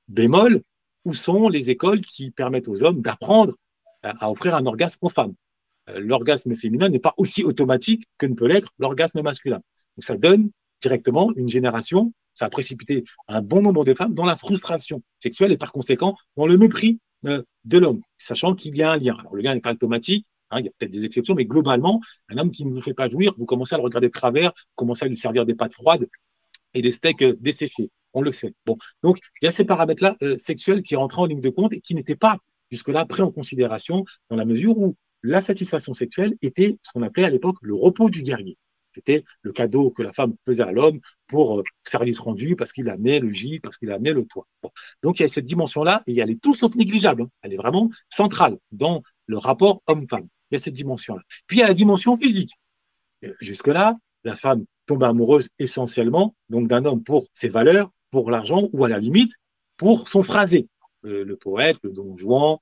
[0.09, 0.63] Bémol,
[1.07, 3.55] où sont les écoles qui permettent aux hommes d'apprendre
[4.03, 5.35] à offrir un orgasme aux femmes.
[5.89, 9.61] Euh, l'orgasme féminin n'est pas aussi automatique que ne peut l'être l'orgasme masculin.
[9.97, 10.51] Donc ça donne
[10.83, 15.53] directement une génération, ça a précipité un bon nombre de femmes dans la frustration sexuelle
[15.53, 19.17] et par conséquent dans le mépris euh, de l'homme, sachant qu'il y a un lien.
[19.19, 22.01] Alors le lien n'est pas automatique, hein, il y a peut-être des exceptions, mais globalement,
[22.29, 24.51] un homme qui ne vous fait pas jouir, vous commencez à le regarder de travers,
[24.51, 26.09] vous commencez à lui servir des pâtes froides
[26.75, 28.55] et des steaks euh, desséchés on le sait.
[29.03, 31.81] Donc il y a ces paramètres-là euh, sexuels qui rentrent en ligne de compte et
[31.81, 32.39] qui n'étaient pas
[32.71, 37.25] jusque-là pris en considération dans la mesure où la satisfaction sexuelle était ce qu'on appelait
[37.25, 38.57] à l'époque le repos du guerrier.
[38.93, 42.89] C'était le cadeau que la femme faisait à l'homme pour euh, service rendu parce qu'il
[42.89, 44.47] amenait le gîte, parce qu'il amenait le toit.
[45.03, 47.23] Donc il y a cette dimension-là et elle est tout sauf négligeable.
[47.23, 47.31] Hein.
[47.43, 50.27] Elle est vraiment centrale dans le rapport homme-femme.
[50.51, 51.21] Il y a cette dimension-là.
[51.47, 52.53] Puis il y a la dimension physique.
[53.25, 58.71] Euh, jusque-là, la femme tombe amoureuse essentiellement donc d'un homme pour ses valeurs, pour l'argent
[58.73, 59.35] ou à la limite
[59.77, 60.69] pour son phrasé,
[61.03, 62.57] le, poète, le don Juan,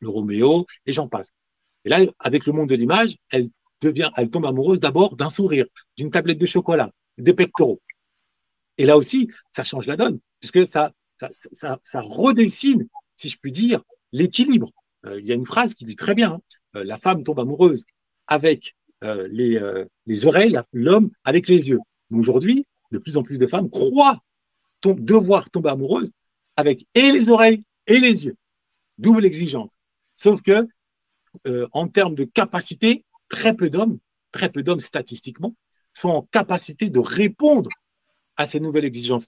[0.00, 1.34] le Roméo, et j'en passe.
[1.84, 3.50] Et là, avec le monde de l'image, elle
[3.82, 5.66] devient, elle tombe amoureuse d'abord d'un sourire,
[5.98, 7.82] d'une tablette de chocolat, des pectoraux.
[8.78, 10.92] Et là aussi, ça change la donne, puisque ça,
[11.52, 13.82] ça, ça, redessine, si je puis dire,
[14.12, 14.70] l'équilibre.
[15.04, 16.40] Euh, il y a une phrase qui dit très bien, hein,
[16.76, 17.84] euh, la femme tombe amoureuse
[18.28, 19.60] avec euh, les,
[20.06, 21.80] les oreilles, l'homme avec les yeux.
[22.10, 24.22] Aujourd'hui, de plus en plus de femmes croient
[24.82, 26.10] devoir tomber amoureuse
[26.56, 28.36] avec et les oreilles et les yeux.
[28.98, 29.72] Double exigence.
[30.16, 30.66] Sauf que,
[31.46, 33.98] euh, en termes de capacité, très peu d'hommes,
[34.32, 35.54] très peu d'hommes statistiquement,
[35.92, 37.70] sont en capacité de répondre
[38.36, 39.26] à ces nouvelles exigences,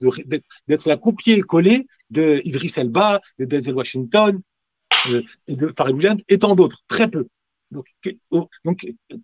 [0.67, 4.39] d'être la copier-coller de Idris Elba, de Denzel Washington,
[5.09, 7.27] euh, et de Paris Williams, et tant d'autres, très peu.
[7.71, 7.85] Donc,
[8.31, 8.47] oh,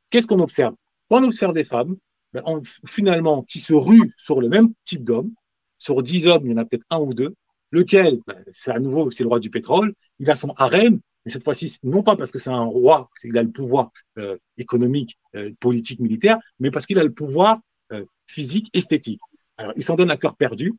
[0.10, 0.76] qu'est-ce qu'on observe?
[1.10, 1.98] On observe des femmes,
[2.34, 2.44] ben,
[2.86, 5.32] finalement, qui se ruent sur le même type d'homme,
[5.86, 7.36] sur dix hommes, il y en a peut-être un ou deux,
[7.70, 11.32] lequel, ben, c'est à nouveau, c'est le roi du pétrole, il a son harem, mais
[11.32, 15.20] cette fois-ci, non pas parce que c'est un roi, qu'il a le pouvoir euh, économique,
[15.36, 17.60] euh, politique, militaire, mais parce qu'il a le pouvoir
[17.92, 19.22] euh, physique, esthétique.
[19.58, 20.74] Alors, il s'en donne à cœur perdu.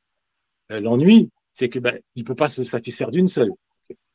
[0.69, 3.53] L'ennui, c'est que ben, il peut pas se satisfaire d'une seule.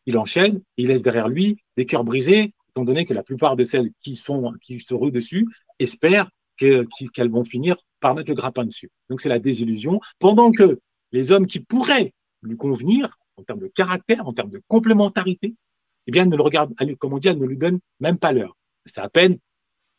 [0.06, 3.64] Il enchaîne, il laisse derrière lui des cœurs brisés, étant donné que la plupart de
[3.64, 5.48] celles qui sont qui se ruent dessus
[5.80, 6.30] espèrent
[6.62, 8.90] qu'elles vont finir par mettre le grappin dessus.
[9.10, 10.80] Donc c'est la désillusion, pendant que
[11.12, 15.56] les hommes qui pourraient lui convenir, en termes de caractère, en termes de complémentarité,
[16.08, 18.58] eh bien, ne le regardent, comme on dit, ne lui donne même pas l'heure.
[18.86, 19.38] C'est à peine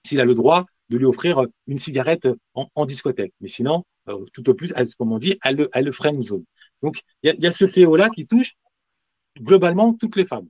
[0.05, 3.33] s'il a le droit de lui offrir une cigarette en, discothèque.
[3.41, 6.45] Mais sinon, euh, tout au plus, comme on dit, elle, elle le freine zone.
[6.83, 8.55] Donc, il y, a, ce fléau-là qui touche
[9.39, 10.49] globalement toutes les femmes.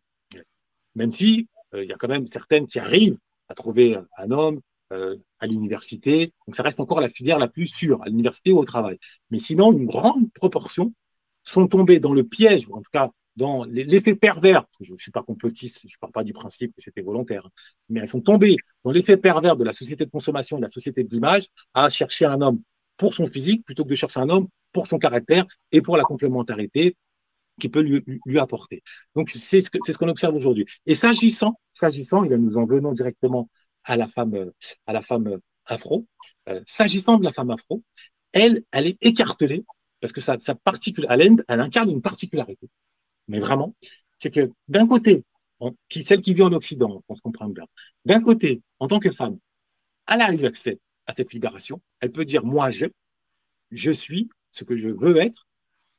[0.95, 4.61] Même si il y a quand même certaines qui arrivent à trouver un homme
[5.39, 6.33] à l'université.
[6.47, 8.99] Donc ça reste encore la filière la plus sûre, à l'université ou au travail.
[9.31, 10.93] Mais sinon, une grande proportion
[11.45, 15.11] sont tombées dans le piège, ou en tout cas dans l'effet pervers, je ne suis
[15.11, 17.49] pas complotiste, je ne parle pas du principe que c'était volontaire,
[17.89, 21.03] mais elles sont tombées dans l'effet pervers de la société de consommation, de la société
[21.03, 22.61] de l'image, à chercher un homme
[22.99, 26.05] pour son physique plutôt que de chercher un homme pour son caractère et pour la
[26.05, 26.97] complémentarité
[27.59, 28.83] qu'il peut lui, apporter.
[29.15, 30.67] Donc c'est ce qu'on observe aujourd'hui.
[30.87, 33.49] Et s'agissant, s'agissant, et nous en venons directement
[33.85, 34.53] à la femme,
[34.87, 36.07] à la femme afro,
[36.49, 37.83] euh, s'agissant de la femme afro,
[38.33, 39.65] elle, elle est écartelée
[40.01, 40.57] parce que sa, sa
[41.11, 42.69] elle, elle incarne une particularité
[43.29, 43.75] mais vraiment,
[44.19, 45.25] c'est que d'un côté,
[45.89, 47.65] qui, celle qui vit en Occident, on se comprend bien,
[48.05, 49.39] d'un côté, en tant que femme,
[50.09, 52.87] elle arrive accès à cette libération, elle peut dire moi je,
[53.71, 55.47] je suis ce que je veux être,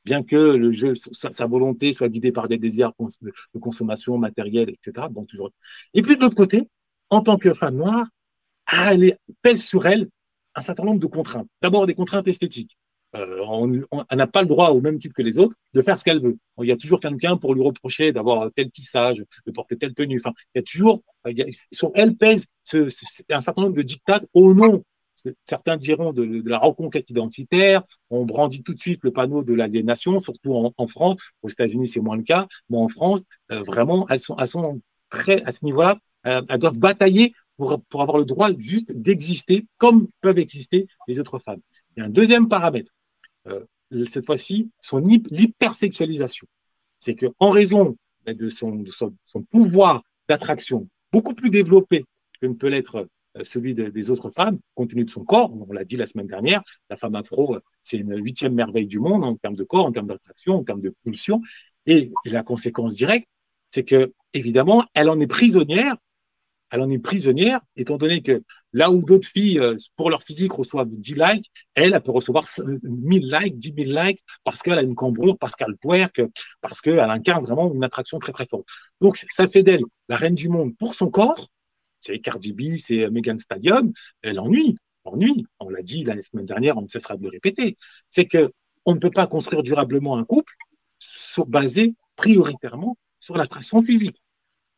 [0.04, 5.08] bien que le jeu, sa, volonté soit guidée par des désirs de consommation matérielle, etc.
[5.10, 5.50] Bon, toujours.
[5.94, 6.68] Et puis de l'autre côté,
[7.14, 8.06] en tant que femme noire,
[8.70, 10.08] elle pèse sur elle
[10.54, 11.48] un certain nombre de contraintes.
[11.62, 12.76] D'abord des contraintes esthétiques.
[13.16, 16.04] Euh, on n'a pas le droit, au même titre que les autres, de faire ce
[16.04, 16.36] qu'elle veut.
[16.60, 20.18] Il y a toujours quelqu'un pour lui reprocher d'avoir tel tissage, de porter telle tenue.
[20.18, 21.02] Enfin, il y a toujours,
[21.70, 24.82] sur elle pèse un certain nombre de dictats au nom.
[25.44, 27.82] Certains diront de, la reconquête identitaire.
[28.10, 31.18] On brandit tout de suite le panneau de l'aliénation, surtout en, France.
[31.42, 35.52] Aux États-Unis, c'est moins le cas, mais en France, euh, vraiment, elles sont, elles à
[35.52, 35.98] ce niveau-là.
[36.26, 41.20] Euh, elles doivent batailler pour, pour avoir le droit juste d'exister comme peuvent exister les
[41.20, 41.60] autres femmes.
[41.96, 42.92] Il y a un deuxième paramètre
[43.46, 43.64] euh,
[44.08, 46.46] cette fois-ci, son hypersexualisation.
[46.98, 48.84] C'est qu'en raison de son,
[49.26, 52.04] son, pouvoir d'attraction beaucoup plus développé
[52.40, 53.06] que ne peut l'être
[53.36, 55.52] euh, celui des autres femmes, compte tenu de son corps.
[55.52, 59.24] On l'a dit la semaine dernière, la femme afro, c'est une huitième merveille du monde
[59.24, 61.42] en termes de corps, en termes d'attraction, en termes de pulsion.
[61.86, 63.28] Et la conséquence directe,
[63.70, 65.96] c'est que, évidemment, elle en est prisonnière
[66.74, 70.52] elle en est prisonnière, étant donné que là où d'autres filles, euh, pour leur physique,
[70.52, 72.46] reçoivent 10 likes, elle, elle peut recevoir
[72.82, 76.20] 1000 likes, 10 000 likes, parce qu'elle a une cambrure, parce qu'elle twerk,
[76.60, 78.66] parce qu'elle incarne vraiment une attraction très très forte.
[79.00, 81.46] Donc, ça fait d'elle la reine du monde pour son corps.
[82.00, 83.92] C'est Cardi B, c'est Megan Stadium.
[84.22, 85.46] Elle ennuie, ennuie.
[85.60, 87.78] On l'a dit la semaine dernière, on ne cessera de le répéter.
[88.10, 88.50] C'est que
[88.84, 90.52] on ne peut pas construire durablement un couple
[91.46, 94.20] basé prioritairement sur l'attraction physique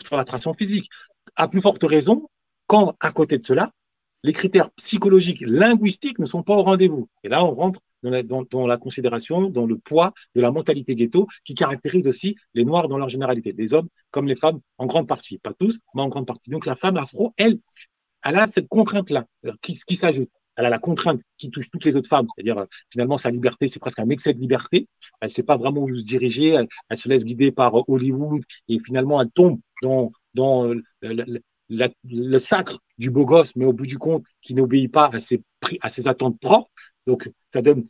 [0.04, 0.90] sur l'attraction physique
[1.34, 2.28] à plus forte raison
[2.66, 3.72] quand, à côté de cela,
[4.22, 7.08] les critères psychologiques, linguistiques ne sont pas au rendez-vous.
[7.22, 11.54] Et là, on rentre dans la, considération, dans le poids de la mentalité ghetto qui
[11.54, 15.38] caractérise aussi les Noirs dans leur généralité, les hommes comme les femmes en grande partie,
[15.38, 16.50] pas tous, mais en grande partie.
[16.50, 17.58] Donc la femme afro, elle,
[18.24, 20.30] elle a cette contrainte-là euh, qui, qui s'ajoute.
[20.56, 23.68] Elle a la contrainte qui touche toutes les autres femmes, c'est-à-dire euh, finalement sa liberté,
[23.68, 24.88] c'est presque un excès de liberté.
[25.20, 28.42] Elle ne sait pas vraiment où se diriger, elle, elle, se laisse guider par Hollywood
[28.68, 33.86] et finalement elle tombe dans dans euh, le, sacre du beau gosse, mais au bout
[33.86, 36.70] du compte, qui n'obéit pas à ses, attentes propres.
[37.06, 37.88] Donc, ça donne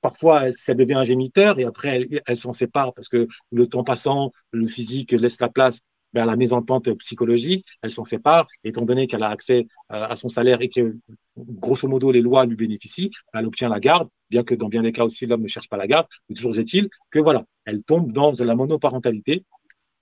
[0.00, 4.32] parfois, ça devient un géniteur et après, elle, s'en sépare parce que le temps passant,
[4.52, 5.80] le physique laisse la place
[6.14, 7.66] à la mésentente psychologique.
[7.82, 10.96] Elle s'en sépare, étant donné qu'elle a accès euh, à son salaire et que,
[11.36, 14.92] grosso modo, les lois lui bénéficient, elle obtient la garde, bien que dans bien des
[14.92, 16.06] cas aussi, l'homme ne cherche pas la garde.
[16.28, 19.44] Mais toujours est-il que voilà, elle tombe dans la monoparentalité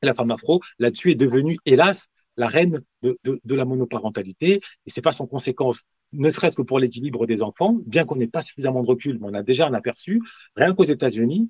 [0.06, 4.60] la femme afro, là-dessus, est devenue, hélas, la reine de, la monoparentalité.
[4.86, 8.26] Et c'est pas sans conséquence, ne serait-ce que pour l'équilibre des enfants, bien qu'on n'ait
[8.26, 10.22] pas suffisamment de recul, mais on a déjà un aperçu.
[10.56, 11.48] Rien qu'aux États-Unis,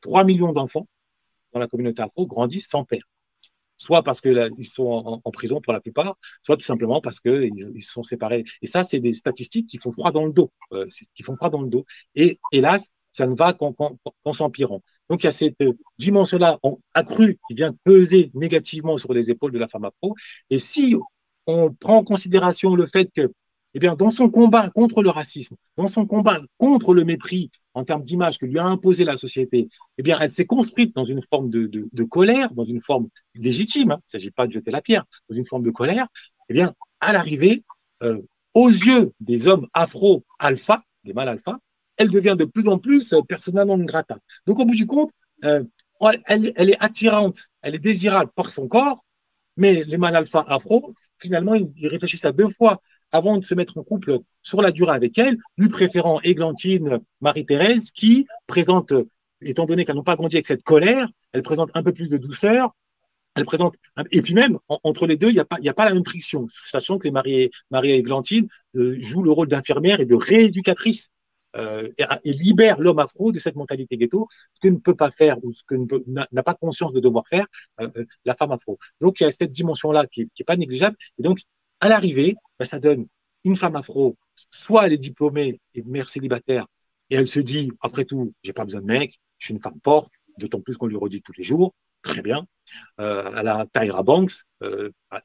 [0.00, 0.86] 3 euh, millions d'enfants
[1.52, 3.04] dans la communauté afro grandissent sans père.
[3.76, 7.82] Soit parce qu'ils sont en, prison pour la plupart, soit tout simplement parce qu'ils ils
[7.82, 8.44] sont séparés.
[8.60, 11.50] Et ça, c'est des statistiques qui font froid dans le dos, euh, qui font froid
[11.50, 11.84] dans le dos.
[12.14, 13.74] Et hélas, ça ne va qu'en
[14.32, 14.82] s'empirant.
[15.08, 15.62] Donc il y a cette
[15.98, 16.58] dimension-là
[16.94, 20.14] accrue qui vient peser négativement sur les épaules de la femme afro.
[20.50, 20.96] Et si
[21.46, 23.32] on prend en considération le fait que,
[23.74, 27.84] eh bien, dans son combat contre le racisme, dans son combat contre le mépris en
[27.84, 31.22] termes d'image que lui a imposé la société, eh bien, elle s'est construite dans une
[31.22, 33.92] forme de, de, colère, dans une forme légitime.
[33.92, 36.06] Hein, il ne s'agit pas de jeter la pierre, dans une forme de colère.
[36.48, 37.64] Eh bien, à l'arrivée,
[38.02, 38.20] euh,
[38.54, 41.58] aux yeux des hommes afro-alpha, des mâles alpha,
[42.02, 44.18] elle devient de plus en plus euh, persona non grata.
[44.46, 45.10] Donc, au bout du compte,
[45.44, 45.62] euh,
[46.26, 49.04] elle, est attirante, elle est désirable par son corps,
[49.56, 53.78] mais les mâles alpha afro, finalement, ils, réfléchissent à deux fois avant de se mettre
[53.78, 58.92] en couple sur la durée avec elle, lui préférant Églantine Marie-Thérèse, qui présente,
[59.42, 62.16] étant donné qu'elles n'ont pas grandi avec cette colère, elle présente un peu plus de
[62.16, 62.74] douceur,
[63.36, 63.74] elle présente,
[64.10, 66.46] et puis même, entre les deux, il n'y a, pas, a pas la même friction,
[66.50, 67.50] sachant que les
[67.90, 71.10] Églantine euh, jouent le rôle d'infirmière et de rééducatrice
[71.56, 71.90] euh,
[72.24, 75.52] et, libère l'homme afro de cette mentalité ghetto, ce que ne peut pas faire ou
[75.52, 75.74] ce que
[76.06, 77.46] n'a pas conscience de devoir faire
[77.80, 78.78] euh, euh, la femme afro.
[79.00, 80.96] Donc il y a cette dimension-là qui n'est pas négligeable.
[81.18, 81.40] Et donc,
[81.80, 83.06] à l'arrivée, ben, ça donne
[83.44, 84.16] une femme afro,
[84.50, 86.66] soit elle est diplômée et mère célibataire,
[87.10, 89.80] et elle se dit, après tout, j'ai pas besoin de mec, je suis une femme
[89.84, 92.46] forte, d'autant plus qu'on lui redit tous les jours, très bien.
[93.00, 94.32] Euh, à la Tyra Banks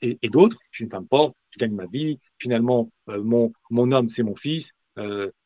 [0.02, 4.10] et, d'autres, je suis une femme forte, je gagne ma vie, finalement, mon, mon homme,
[4.10, 4.74] c'est mon fils,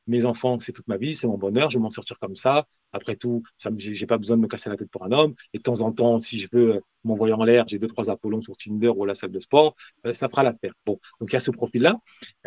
[0.07, 2.65] mes enfants, c'est toute ma vie, c'est mon bonheur, je vais m'en sortir comme ça.
[2.93, 5.33] Après tout, ça j'ai pas besoin de me casser la tête pour un homme.
[5.53, 8.09] Et de temps en temps, si je veux euh, m'envoyer en l'air, j'ai deux trois
[8.09, 10.73] Apollons sur Tinder ou la salle de sport, euh, ça fera l'affaire.
[10.85, 11.97] Donc il y a ce profil-là.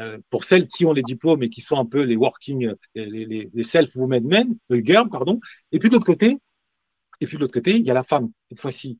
[0.00, 3.06] Euh, pour celles qui ont les diplômes et qui sont un peu les working, les,
[3.06, 5.40] les, les self-women men, girls, pardon.
[5.72, 6.38] Et puis de l'autre côté,
[7.20, 8.98] de l'autre côté, il y a la femme cette fois-ci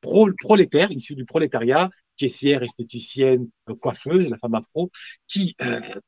[0.00, 3.48] pro, prolétaire, issue du prolétariat, caissière, esthéticienne,
[3.80, 4.90] coiffeuse, la femme afro,
[5.28, 5.56] qui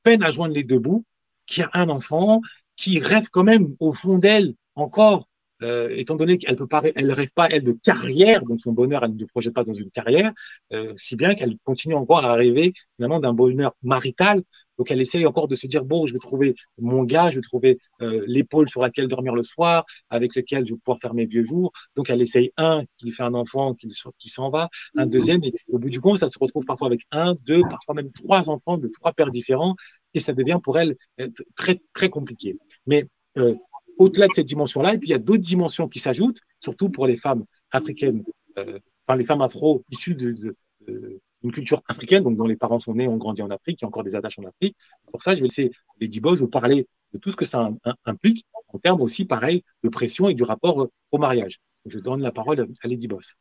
[0.02, 1.04] peine à joindre les deux bouts
[1.46, 2.40] qui a un enfant,
[2.76, 5.26] qui rêve quand même au fond d'elle encore,
[5.62, 9.04] euh, étant donné qu'elle peut pas, elle rêve pas elle de carrière, donc son bonheur,
[9.04, 10.32] elle ne le projette pas dans une carrière,
[10.72, 14.42] euh, si bien qu'elle continue encore à rêver finalement d'un bonheur marital.
[14.78, 17.42] Donc elle essaye encore de se dire bon, je vais trouver mon gars, je vais
[17.42, 21.24] trouver euh, l'épaule sur laquelle dormir le soir, avec lequel je vais pouvoir faire mes
[21.24, 21.72] vieux jours.
[21.94, 25.54] Donc elle essaye un qui fait un enfant qui, qui s'en va, un deuxième, et
[25.68, 28.76] au bout du compte, ça se retrouve parfois avec un, deux, parfois même trois enfants
[28.76, 29.76] de trois pères différents,
[30.16, 32.59] et ça devient pour elle euh, très très compliqué.
[32.87, 33.55] Mais euh,
[33.98, 37.07] au-delà de cette dimension-là, et puis il y a d'autres dimensions qui s'ajoutent, surtout pour
[37.07, 38.24] les femmes africaines,
[38.59, 43.09] euh, enfin les femmes afro issues d'une culture africaine, donc dont les parents sont nés,
[43.09, 44.76] ont grandi en Afrique, il y a encore des attaches en Afrique.
[45.12, 47.70] Pour ça, je vais laisser Lady Boss vous parler de tout ce que ça
[48.05, 51.61] implique en termes aussi, pareil, de pression et du rapport au mariage.
[51.85, 53.37] Je donne la parole à Lady Boss.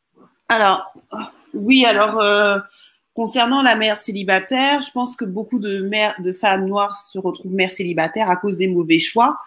[0.48, 0.84] Alors,
[1.52, 2.62] oui, alors,
[3.16, 7.54] concernant la mère célibataire, je pense que beaucoup de, mères, de femmes noires se retrouvent
[7.54, 9.38] mères célibataires à cause des mauvais choix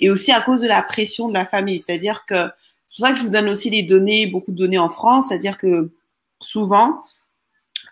[0.00, 1.78] et aussi à cause de la pression de la famille.
[1.78, 2.34] C'est-à-dire que
[2.84, 5.28] c'est pour ça que je vous donne aussi les données, beaucoup de données en France,
[5.28, 5.92] c'est-à-dire que
[6.40, 7.00] souvent,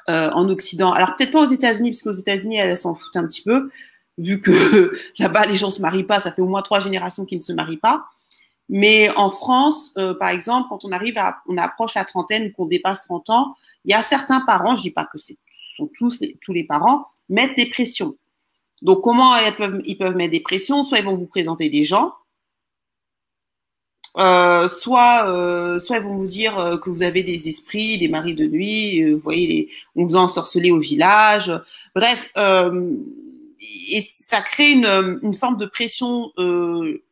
[0.08, 3.26] euh, en Occident, alors peut-être pas aux États-Unis, parce qu'aux États-Unis, elles s'en foutent un
[3.28, 3.70] petit peu,
[4.18, 7.38] vu que là-bas, les gens se marient pas, ça fait au moins trois générations qu'ils
[7.38, 8.04] ne se marient pas.
[8.68, 12.66] Mais en France, euh, par exemple, quand on arrive à, on approche la trentaine, qu'on
[12.66, 16.20] dépasse 30 ans, il y a certains parents, je dis pas que ce sont tous
[16.20, 18.16] les, tous les parents, mettent des pressions.
[18.82, 20.82] Donc, comment ils peuvent, ils peuvent mettre des pressions?
[20.82, 22.14] Soit ils vont vous présenter des gens,
[24.16, 28.08] euh, soit, euh, soit ils vont vous dire euh, que vous avez des esprits, des
[28.08, 31.52] maris de nuit, vous voyez, on vous a ensorcelé au village.
[31.94, 36.32] Bref, et ça crée une, une forme de pression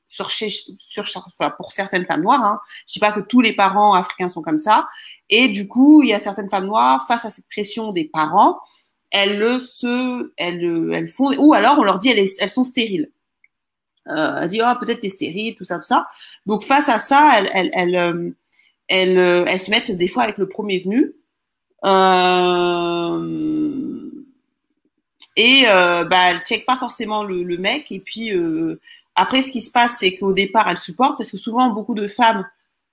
[0.09, 2.43] sur, sur, enfin, pour certaines femmes noires.
[2.43, 2.61] Hein.
[2.87, 4.89] Je dis pas que tous les parents africains sont comme ça.
[5.31, 8.59] Et du coup, il y a certaines femmes noires face à cette pression des parents,
[9.11, 13.11] elles se, elles, elles font, ou alors on leur dit elles, elles sont stériles.
[14.09, 16.09] Euh, elle dit oh peut-être t'es stérile, tout ça, tout ça.
[16.47, 18.31] Donc face à ça, elles, elles, elles, euh,
[18.91, 21.13] euh, elles se mettent des fois avec le premier venu.
[21.85, 23.31] Euh,
[25.37, 27.93] et euh, bah, elles checkent pas forcément le, mec.
[27.93, 28.33] Et puis
[29.19, 32.07] après, ce qui se passe, c'est qu'au départ, elles supportent parce que souvent beaucoup de
[32.07, 32.47] femmes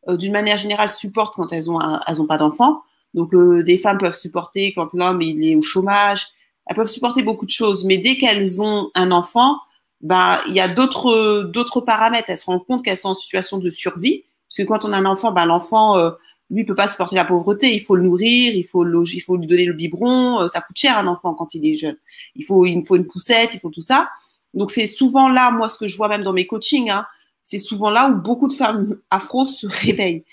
[0.08, 2.82] euh, d'une manière générale, supportent quand elles ont, elles pas d'enfants.
[3.14, 6.28] Donc, euh, des femmes peuvent supporter quand l'homme il est au chômage.
[6.68, 9.58] Elles peuvent supporter beaucoup de choses, mais dès qu'elles ont un enfant,
[10.02, 12.30] bah, il y a d'autres d'autres paramètres.
[12.30, 14.98] Elles se rendent compte qu'elles sont en situation de survie, parce que quand on a
[14.98, 16.12] un enfant, bah, l'enfant euh,
[16.50, 17.74] lui peut pas supporter la pauvreté.
[17.74, 20.42] Il faut le nourrir, il faut le, il faut lui donner le biberon.
[20.42, 21.98] Euh, ça coûte cher un enfant quand il est jeune.
[22.36, 24.10] Il faut il faut une poussette, il faut tout ça.
[24.56, 26.90] Donc c'est souvent là, moi, ce que je vois même dans mes coachings.
[26.90, 27.06] Hein,
[27.44, 30.24] c'est souvent là où beaucoup de femmes afro se réveillent.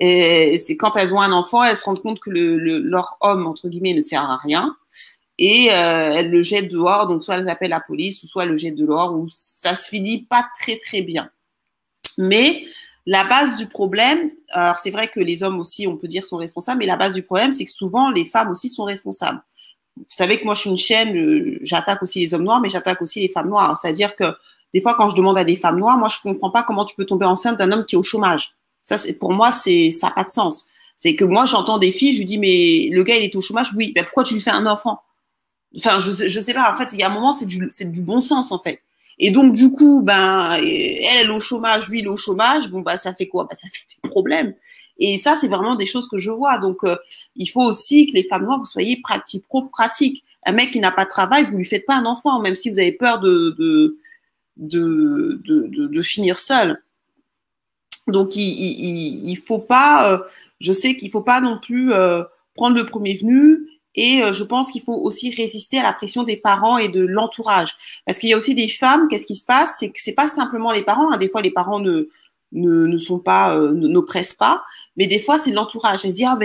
[0.00, 3.46] C'est quand elles ont un enfant, elles se rendent compte que le, le, leur homme,
[3.46, 4.76] entre guillemets, ne sert à rien.
[5.38, 8.50] Et euh, elles le jettent dehors, donc soit elles appellent la police, ou soit elles
[8.50, 11.30] le jettent dehors, ou ça se finit pas très très bien.
[12.16, 12.64] Mais
[13.04, 16.38] la base du problème, alors c'est vrai que les hommes aussi, on peut dire, sont
[16.38, 19.42] responsables, mais la base du problème, c'est que souvent les femmes aussi sont responsables.
[19.96, 22.68] Vous savez que moi je suis une chaîne, euh, j'attaque aussi les hommes noirs, mais
[22.68, 23.76] j'attaque aussi les femmes noires.
[23.78, 24.24] C'est-à-dire que
[24.74, 26.94] des fois, quand je demande à des femmes noires, moi, je comprends pas comment tu
[26.96, 28.54] peux tomber enceinte d'un homme qui est au chômage.
[28.82, 30.68] Ça, c'est pour moi, ça n'a pas de sens.
[30.96, 33.40] C'est que moi, j'entends des filles, je lui dis, mais le gars, il est au
[33.40, 33.92] chômage, oui.
[33.94, 35.00] Ben, pourquoi tu lui fais un enfant?
[35.76, 36.70] Enfin, je, je sais pas.
[36.70, 38.80] En fait, il y a un moment, c'est du, du bon sens, en fait.
[39.18, 42.68] Et donc, du coup, ben, elle, au chômage, lui, il est au chômage.
[42.68, 43.44] Bon, bah, ça fait quoi?
[43.44, 44.54] Bah, Ça fait des problèmes.
[44.98, 46.58] Et ça, c'est vraiment des choses que je vois.
[46.58, 46.96] Donc, euh,
[47.36, 50.24] il faut aussi que les femmes noires, vous soyez pratiques, pro-pratiques.
[50.44, 52.70] Un mec qui n'a pas de travail, vous lui faites pas un enfant, même si
[52.70, 53.98] vous avez peur de, de
[54.56, 56.82] de, de, finir seul.
[58.06, 60.18] Donc, il faut pas, euh,
[60.60, 62.22] je sais qu'il faut pas non plus euh,
[62.54, 66.38] prendre le premier venu Et je pense qu'il faut aussi résister à la pression des
[66.38, 67.76] parents et de l'entourage.
[68.06, 69.76] Parce qu'il y a aussi des femmes, qu'est-ce qui se passe?
[69.78, 71.12] C'est que c'est pas simplement les parents.
[71.12, 71.18] Hein.
[71.18, 72.08] Des fois, les parents ne,
[72.52, 74.62] ne, ne sont pas, euh, n'oppressent pas,
[74.96, 76.00] mais des fois, c'est l'entourage.
[76.04, 76.38] Elles se disent, ah,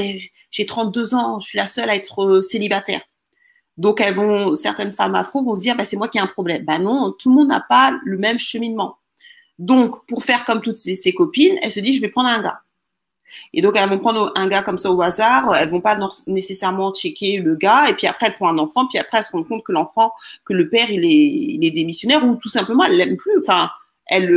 [0.50, 3.02] j'ai 32 ans, je suis la seule à être euh, célibataire.
[3.78, 6.28] Donc, elles vont, certaines femmes afro vont se dire, bah, c'est moi qui ai un
[6.28, 6.66] problème.
[6.66, 8.98] Ben non, tout le monde n'a pas le même cheminement.
[9.58, 12.62] Donc, pour faire comme toutes ses, copines, elles se disent, je vais prendre un gars.
[13.54, 15.56] Et donc, elles vont prendre un gars comme ça au hasard.
[15.56, 15.98] Elles vont pas
[16.28, 17.90] nécessairement checker le gars.
[17.90, 18.88] Et puis après, elles font un enfant.
[18.88, 20.12] Puis après, elles se rendent compte que l'enfant,
[20.46, 23.40] que le père, il est, il est démissionnaire ou tout simplement, elle l'aime plus.
[23.40, 23.70] Enfin,
[24.08, 24.28] elle,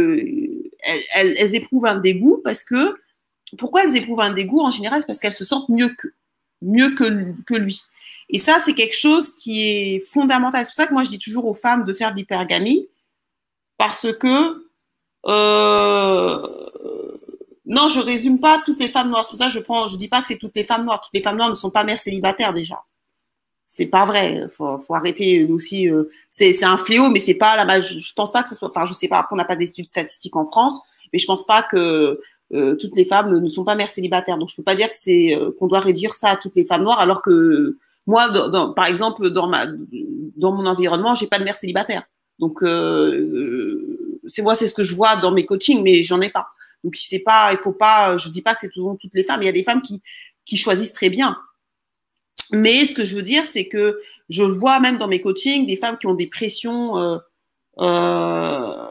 [1.15, 2.97] elles, éprouvent un dégoût parce que
[3.59, 5.01] pourquoi elles éprouvent un dégoût en général?
[5.01, 6.09] C'est parce qu'elles se sentent mieux que
[6.63, 7.83] mieux que, que lui.
[8.31, 10.65] Et ça, c'est quelque chose qui est fondamental.
[10.65, 12.89] C'est pour ça que moi, je dis toujours aux femmes de faire de l'hypergamie
[13.77, 14.67] parce que
[15.27, 16.47] euh,
[17.67, 19.25] non, je résume pas toutes les femmes noires.
[19.25, 21.01] C'est pour ça que je prends, je dis pas que c'est toutes les femmes noires.
[21.01, 22.83] Toutes les femmes noires ne sont pas mères célibataires déjà.
[23.67, 24.47] C'est pas vrai.
[24.51, 25.91] Faut, faut arrêter aussi.
[25.91, 27.81] Euh, c'est un fléau, mais c'est pas la.
[27.81, 28.69] Je, je pense pas que ce soit.
[28.69, 29.19] Enfin, je sais pas.
[29.19, 32.21] Après, on n'a pas d'études statistiques en France, mais je pense pas que
[32.53, 34.37] euh, toutes les femmes ne sont pas mères célibataires.
[34.37, 36.65] Donc, je peux pas dire que c'est euh, qu'on doit réduire ça à toutes les
[36.65, 38.29] femmes noires, alors que moi,
[38.77, 39.49] par exemple, dans
[40.53, 42.03] mon environnement, j'ai pas de mère célibataire.
[42.39, 42.59] Donc,
[44.27, 46.49] c'est moi, c'est ce que je vois dans mes coachings, mais j'en ai pas.
[46.83, 48.19] Donc, c'est pas, il faut pas.
[48.19, 49.41] Je dis pas que c'est toutes les femmes.
[49.41, 49.81] Il y a des femmes
[50.45, 51.39] qui choisissent très bien.
[52.53, 55.77] Mais ce que je veux dire, c'est que je vois même dans mes coachings des
[55.77, 57.19] femmes qui ont des pressions, euh,
[57.81, 58.87] euh,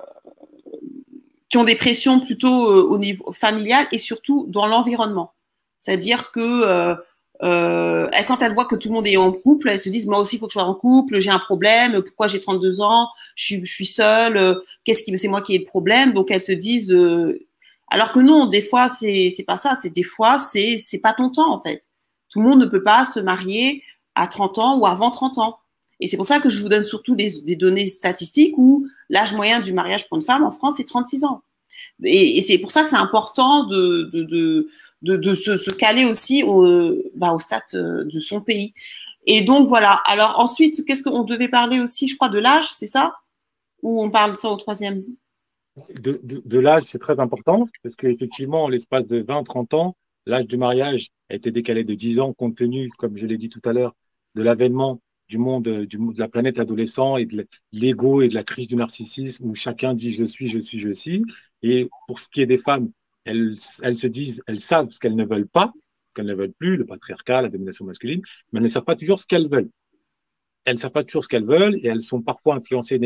[1.50, 5.34] qui ont des pressions plutôt euh, au niveau familial et surtout dans l'environnement.
[5.80, 6.96] C'est-à-dire que
[7.41, 10.38] quand elles voient que tout le monde est en couple, elles se disent moi aussi
[10.38, 13.44] il faut que je sois en couple, j'ai un problème, pourquoi j'ai 32 ans, je
[13.44, 16.54] suis, je suis seule, qu'est-ce qui c'est moi qui ai le problème, donc elles se
[16.54, 16.96] disent
[17.89, 21.14] alors que non, des fois c'est c'est pas ça, c'est des fois c'est c'est pas
[21.14, 21.82] ton temps en fait.
[22.34, 23.84] Tout le monde ne peut pas se marier
[24.15, 25.59] à 30 ans ou avant 30 ans.
[25.99, 29.59] Et c'est pour ça que je vous donne surtout des, données statistiques où l'âge moyen
[29.59, 31.43] du mariage pour une femme en France est 36 ans.
[32.03, 34.09] Et, c'est pour ça que c'est important de,
[35.03, 38.73] se, caler aussi au, bah, stade euh, de son pays.
[39.27, 40.01] Et donc voilà.
[40.05, 43.13] Alors ensuite, qu'est-ce qu'on devait parler aussi, je crois, de l'âge, c'est ça?
[43.84, 45.03] Ou on parle de ça au troisième?
[45.99, 49.95] De, de l'âge, c'est très important, parce qu'effectivement, l'espace de 20-30 ans,
[50.26, 53.49] l'âge du mariage a été décalé de 10 ans compte tenu, comme je l'ai dit
[53.49, 53.95] tout à l'heure,
[54.36, 58.67] de l'avènement du monde, de la planète adolescent et de l'ego et de la crise
[58.67, 61.24] du narcissisme où chacun dit je suis, je suis, je suis.
[61.61, 62.91] Et pour ce qui est des femmes,
[63.26, 65.74] elles, elles se disent, elles savent ce qu'elles ne veulent pas,
[66.13, 68.21] qu'elles ne veulent plus, le patriarcat, la domination masculine,
[68.51, 69.69] mais elles ne savent pas toujours ce qu'elles veulent.
[70.65, 72.99] Elles ne savent pas toujours ce qu'elles veulent et elles sont parfois influencées,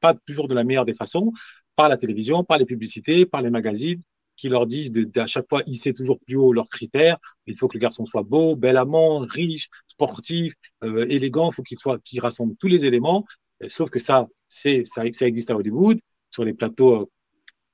[0.00, 1.32] pas toujours de la meilleure des façons,
[1.76, 4.00] par la télévision, par les publicités, par les magazines,
[4.36, 7.18] qui leur disent d'à chaque fois hisser toujours plus haut leurs critères.
[7.46, 11.50] Il faut que le garçon soit beau, bel amant, riche, sportif, euh, élégant.
[11.50, 13.24] Il faut qu'il soit, rassemble tous les éléments.
[13.62, 15.98] Euh, sauf que ça, c'est ça, existe à Hollywood,
[16.30, 17.10] sur les plateaux euh,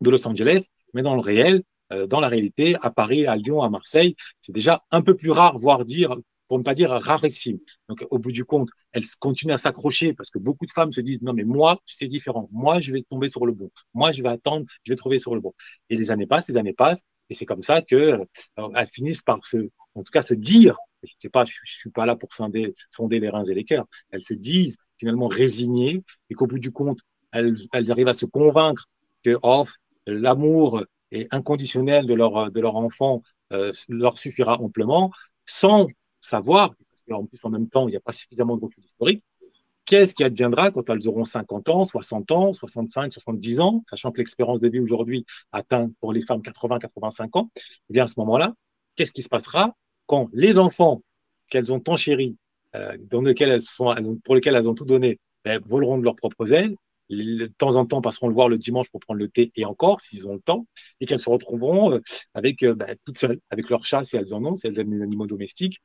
[0.01, 1.63] de Los Angeles, mais dans le réel,
[2.09, 5.59] dans la réalité, à Paris, à Lyon, à Marseille, c'est déjà un peu plus rare,
[5.59, 6.15] voire dire
[6.51, 7.61] pour ne pas dire rarissime.
[7.89, 11.01] Donc, au bout du compte, elle continue à s'accrocher parce que beaucoup de femmes se
[11.01, 12.49] disent non, mais moi, c'est différent.
[12.51, 13.71] Moi, je vais tomber sur le bon.
[13.95, 15.55] Moi, je vais attendre, je vais trouver sur le bon.
[15.91, 17.95] Et les années passent, les années passent, et c'est comme ça que
[18.59, 20.77] euh, elles finissent par se, en tout cas, se dire.
[21.05, 23.87] Je sais pas, je, suis pas là pour sonder, sonder les reins et les cœurs.
[24.11, 26.99] Elles se disent finalement résignées et qu'au bout du compte,
[27.31, 28.89] elles, elles arrivent à se convaincre
[29.23, 29.67] que oh,
[30.09, 30.83] l'amour
[31.13, 33.23] est inconditionnel de leur de leur enfant
[33.53, 35.13] euh, leur suffira amplement,
[35.47, 35.87] sans
[36.21, 39.25] savoir, parce qu'en plus en même temps, il n'y a pas suffisamment de recul historique,
[39.85, 44.19] qu'est-ce qui adviendra quand elles auront 50 ans, 60 ans, 65, 70 ans, sachant que
[44.19, 48.15] l'expérience de vie aujourd'hui atteint pour les femmes 80, 85 ans, eh bien à ce
[48.21, 48.55] moment-là,
[48.97, 49.75] qu'est-ce qui se passera
[50.07, 51.03] quand les enfants
[51.49, 52.37] qu'elles ont tant chéris,
[52.77, 56.77] euh, elles pour lesquels elles ont tout donné, ben, voleront de leurs propres ailes,
[57.11, 60.01] de temps en temps passeront le voir le dimanche pour prendre le thé et encore
[60.01, 60.67] s'ils ont le temps,
[61.01, 62.01] et qu'elles se retrouveront euh,
[62.35, 64.95] avec euh, ben, toutes seules, avec leur chat si elles en ont, si elles aiment
[64.95, 65.81] les animaux domestiques,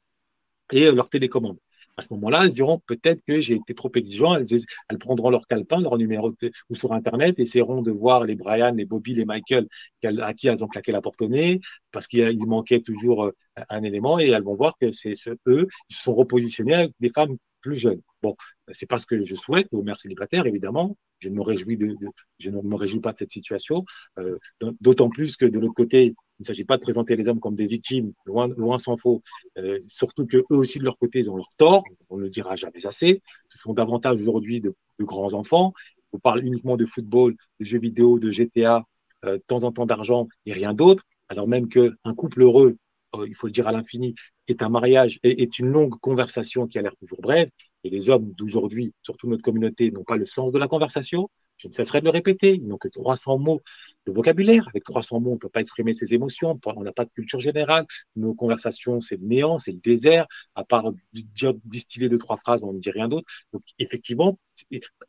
[0.71, 1.57] et euh, leur télécommande.
[1.97, 4.35] À ce moment-là, elles diront peut-être que j'ai été trop exigeant.
[4.35, 6.33] Elles, prendront leur calepin, leur numéro
[6.69, 9.67] ou sur Internet, essaieront de voir les Brian, les Bobby, les Michael
[10.03, 11.61] à qui elles ont claqué la porte au nez
[11.91, 13.31] parce qu'il manquait toujours euh,
[13.69, 15.13] un élément et elles vont voir que c'est
[15.47, 18.01] eux, ils se sont repositionnés avec des femmes plus jeunes.
[18.21, 18.35] Bon,
[18.71, 20.97] c'est pas ce que je souhaite aux mères célibataires, évidemment.
[21.19, 21.95] Je ne me réjouis de
[22.39, 23.85] je ne me réjouis pas de cette situation.
[24.19, 24.37] Euh,
[24.81, 27.55] D'autant plus que de l'autre côté, il ne s'agit pas de présenter les hommes comme
[27.55, 29.21] des victimes, loin, loin s'en faut.
[29.57, 31.83] Euh, surtout que eux aussi de leur côté, ils ont leur tort.
[32.09, 33.21] On ne le dira jamais assez.
[33.49, 35.73] Ce sont davantage aujourd'hui de, grands enfants.
[36.13, 38.83] On parle uniquement de football, de jeux vidéo, de GTA,
[39.25, 41.03] euh, de temps en temps d'argent et rien d'autre.
[41.29, 42.77] Alors même qu'un couple heureux
[43.15, 44.15] euh, il faut le dire à l'infini,
[44.47, 47.49] est un mariage, est, une longue conversation qui a l'air toujours brève.
[47.83, 51.29] Et les hommes d'aujourd'hui, surtout notre communauté, n'ont pas le sens de la conversation.
[51.57, 52.55] Je ne cesserai de le répéter.
[52.55, 53.61] Ils n'ont que 300 mots
[54.05, 54.67] de vocabulaire.
[54.69, 56.59] Avec 300 mots, on ne peut pas exprimer ses émotions.
[56.65, 57.85] On n'a pas de culture générale.
[58.15, 60.27] Nos conversations, c'est le néant, c'est le désert.
[60.55, 63.27] À part distiller deux, trois phrases, on ne dit rien d'autre.
[63.53, 64.37] Donc, effectivement,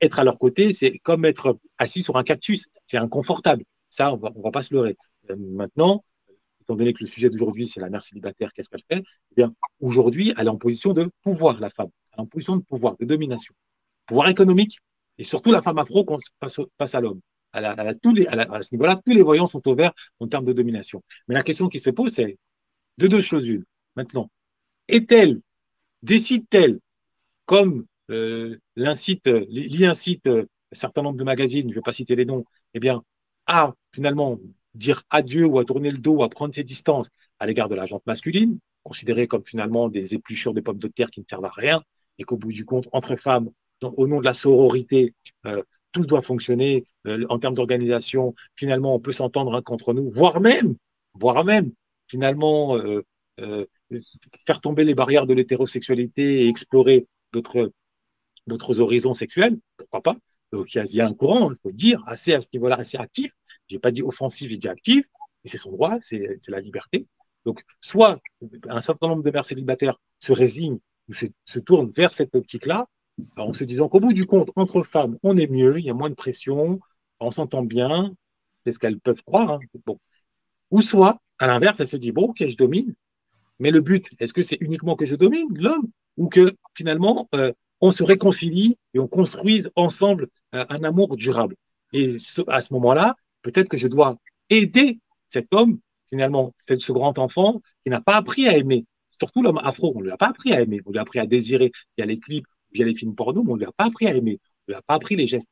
[0.01, 2.67] être à leur côté, c'est comme être assis sur un cactus.
[2.87, 3.65] C'est inconfortable.
[3.91, 4.97] Ça, on va, va pas se leurrer.
[5.31, 6.05] Euh, maintenant,
[6.63, 9.05] étant donné que le sujet d'aujourd'hui, c'est la mère célibataire, qu'est-ce qu'elle fait?
[9.33, 11.91] Eh bien, aujourd'hui, elle est en position de pouvoir, la femme.
[12.13, 13.55] Elle est en position de pouvoir, de domination.
[14.07, 14.81] Pouvoir économique,
[15.19, 16.07] et surtout la femme afro
[16.41, 17.21] face, face à l'homme.
[17.53, 17.63] À,
[17.95, 21.03] ce niveau-là, tous les voyants sont ouverts en termes de domination.
[21.27, 22.37] Mais la question qui se pose, c'est
[22.99, 23.65] de deux choses une.
[23.95, 24.31] Maintenant,
[24.89, 25.41] est-elle,
[26.03, 26.81] décide-t-elle,
[27.47, 31.93] comme euh, l'incite, l'y incite euh, un certain nombre de magazines, je ne vais pas
[31.93, 32.45] citer les noms,
[32.75, 33.03] eh bien,
[33.47, 34.39] à finalement
[34.75, 37.09] dire adieu ou à tourner le dos ou à prendre ses distances
[37.39, 41.11] à l'égard de la jante masculine, considérée comme finalement des épluchures de pommes de terre
[41.11, 41.83] qui ne servent à rien,
[42.19, 43.51] et qu'au bout du compte, entre femmes,
[43.83, 45.15] au nom de la sororité,
[45.47, 45.63] euh,
[45.93, 48.35] tout doit fonctionner euh, en termes d'organisation.
[48.55, 50.77] Finalement, on peut s'entendre un contre nous, voire même,
[51.15, 51.73] voire même,
[52.09, 53.03] finalement, euh,
[54.47, 60.17] faire tomber les barrières de l'hétérosexualité et explorer d'autres horizons sexuels, pourquoi pas?
[60.53, 62.97] Donc il y, a, un courant, il faut le dire, assez à ce niveau-là, assez
[62.97, 63.33] actif.
[63.69, 65.07] J'ai pas dit offensif, j'ai dit actif,
[65.45, 67.09] et c'est son droit, c'est la liberté.
[67.45, 68.21] Donc soit
[68.69, 72.87] un certain nombre de mères célibataires se résignent ou se tournent vers cette optique-là,
[73.37, 75.95] en se disant qu'au bout du compte, entre femmes, on est mieux, il y a
[75.95, 76.81] moins de pression,
[77.21, 78.15] on s'entend bien,
[78.65, 79.53] c'est ce qu'elles peuvent croire.
[79.53, 79.95] Hein.
[80.71, 82.95] Ou soit, à l'inverse, elles se disent, bon, ok, je domine,
[83.59, 87.53] mais le but, est-ce que c'est uniquement que je domine l'homme ou que finalement, euh,
[87.81, 91.57] on se réconcilie et on construise ensemble euh, un amour durable?
[91.93, 94.17] Et à ce moment-là, peut-être que je dois
[94.51, 94.99] aider
[95.29, 95.79] cet homme,
[96.11, 98.85] finalement, ce grand enfant qui n'a pas appris à aimer.
[99.19, 101.19] Surtout l'homme afro, on ne lui a pas appris à aimer, on lui a appris
[101.19, 101.73] à désirer.
[101.97, 102.47] Il y a les clips
[102.85, 104.41] les films porno, mais on ne lui a pas appris à aimer.
[104.69, 105.49] On ne pas appris les gestes,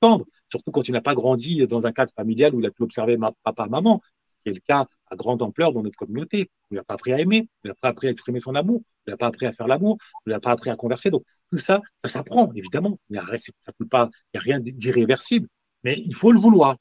[0.00, 2.82] tendres, surtout quand il n'a pas grandi dans un cadre familial où il a pu
[2.82, 6.50] observer ma, papa, maman, ce qui est le cas à grande ampleur dans notre communauté.
[6.70, 8.10] On ne lui a pas appris à aimer, on ne lui a pas appris à
[8.10, 10.34] exprimer son amour, on ne lui a pas appris à faire l'amour, on ne lui
[10.36, 11.10] a pas appris à converser.
[11.10, 12.98] Donc tout ça, ça s'apprend, évidemment.
[13.10, 15.48] Il n'y a, a rien d'irréversible,
[15.82, 16.76] mais il faut le vouloir.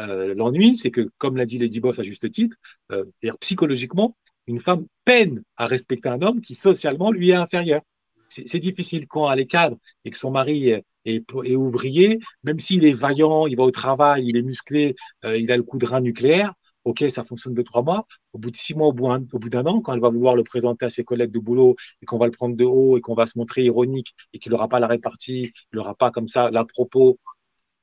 [0.00, 2.56] Euh, l'ennui, c'est que, comme l'a dit Lady Boss à juste titre,
[2.92, 3.04] euh,
[3.40, 4.16] psychologiquement,
[4.46, 7.82] une femme peine à respecter un homme qui socialement lui est inférieur
[8.28, 10.70] c'est difficile quand elle est cadre et que son mari
[11.04, 15.50] est, ouvrier, même s'il est vaillant, il va au travail, il est musclé, euh, il
[15.50, 16.52] a le coup de rein nucléaire.
[16.84, 18.06] Ok, ça fonctionne de trois mois.
[18.32, 20.86] Au bout de six mois, au bout d'un an, quand elle va vouloir le présenter
[20.86, 23.26] à ses collègues de boulot et qu'on va le prendre de haut et qu'on va
[23.26, 26.64] se montrer ironique et qu'il n'aura pas la répartie, il n'aura pas comme ça la
[26.64, 27.18] propos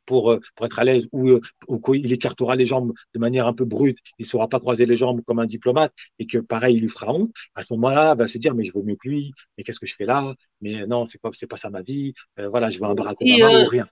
[0.05, 3.47] pour, euh, pour être à l'aise ou, euh, ou qu'il écartera les jambes de manière
[3.47, 6.37] un peu brute, il ne saura pas croiser les jambes comme un diplomate et que
[6.37, 8.83] pareil, il lui fera honte, à ce moment-là, il va se dire mais je vaux
[8.83, 10.33] mieux que lui, mais qu'est-ce que je fais là?
[10.61, 13.17] Mais non, c'est pas, c'est pas ça ma vie, euh, voilà, je veux un Barack
[13.21, 13.87] Obama ou rien.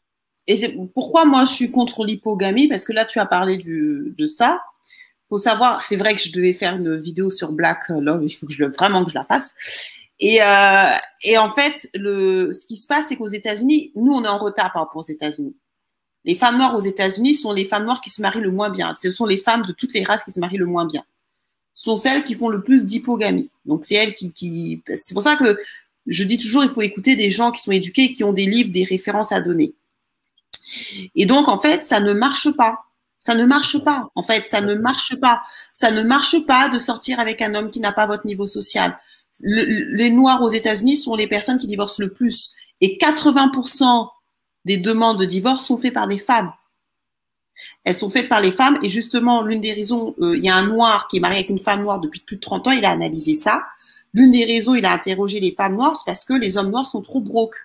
[0.47, 4.27] Et pourquoi moi je suis contre l'hypogamie, parce que là tu as parlé du, de
[4.27, 4.61] ça.
[5.29, 8.45] faut savoir, c'est vrai que je devais faire une vidéo sur Black Love, il faut
[8.45, 9.53] que je, vraiment que je la fasse.
[10.19, 10.91] Et, euh,
[11.23, 14.37] et en fait, le, ce qui se passe, c'est qu'aux États-Unis, nous, on est en
[14.37, 15.55] retard par rapport aux États-Unis.
[16.25, 18.93] Les femmes noires aux États-Unis sont les femmes noires qui se marient le moins bien.
[18.95, 21.03] Ce sont les femmes de toutes les races qui se marient le moins bien.
[21.73, 23.49] Ce sont celles qui font le plus d'hypogamie.
[23.65, 25.59] Donc c'est elles qui, C'est pour ça que
[26.07, 28.71] je dis toujours, il faut écouter des gens qui sont éduqués, qui ont des livres,
[28.71, 29.73] des références à donner.
[31.15, 32.79] Et donc en fait, ça ne marche pas.
[33.19, 34.09] Ça ne marche pas.
[34.15, 35.41] En fait, ça ne marche pas.
[35.71, 38.97] Ça ne marche pas de sortir avec un homme qui n'a pas votre niveau social.
[39.41, 42.51] les Noirs aux États-Unis sont les personnes qui divorcent le plus.
[42.81, 44.09] Et 80%
[44.65, 46.51] des demandes de divorce sont faites par des femmes.
[47.83, 50.55] Elles sont faites par les femmes et justement, l'une des raisons, euh, il y a
[50.55, 52.85] un noir qui est marié avec une femme noire depuis plus de 30 ans, il
[52.85, 53.63] a analysé ça.
[54.13, 56.87] L'une des raisons, il a interrogé les femmes noires, c'est parce que les hommes noirs
[56.87, 57.55] sont trop broke.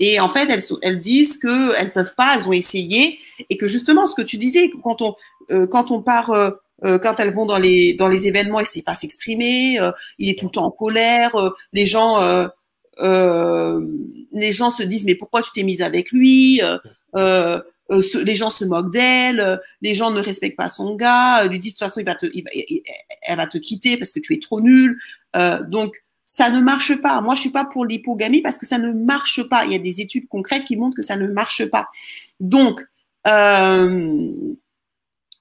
[0.00, 0.48] Et en fait,
[0.82, 3.18] elles, disent qu'elles peuvent pas, elles ont essayé,
[3.48, 5.14] et que justement, ce que tu disais, quand on,
[5.52, 6.50] euh, quand part, euh,
[6.98, 9.78] quand elles vont dans les, événements, elles ne savent pas s'exprimer,
[10.18, 11.30] il est tout le temps en colère,
[11.72, 12.18] les gens,
[13.00, 16.60] les gens se disent mais pourquoi tu t'es mise avec lui?
[17.16, 21.58] Euh, euh, les gens se moquent d'elle, les gens ne respectent pas son gars, lui
[21.58, 22.26] disent de toute façon il va te,
[23.22, 24.98] elle va te quitter parce que tu es trop nul.
[25.68, 27.20] donc ça ne marche pas.
[27.20, 29.66] Moi je suis pas pour l'hypogamie parce que ça ne marche pas.
[29.66, 31.88] Il y a des études concrètes qui montrent que ça ne marche pas.
[32.40, 32.80] Donc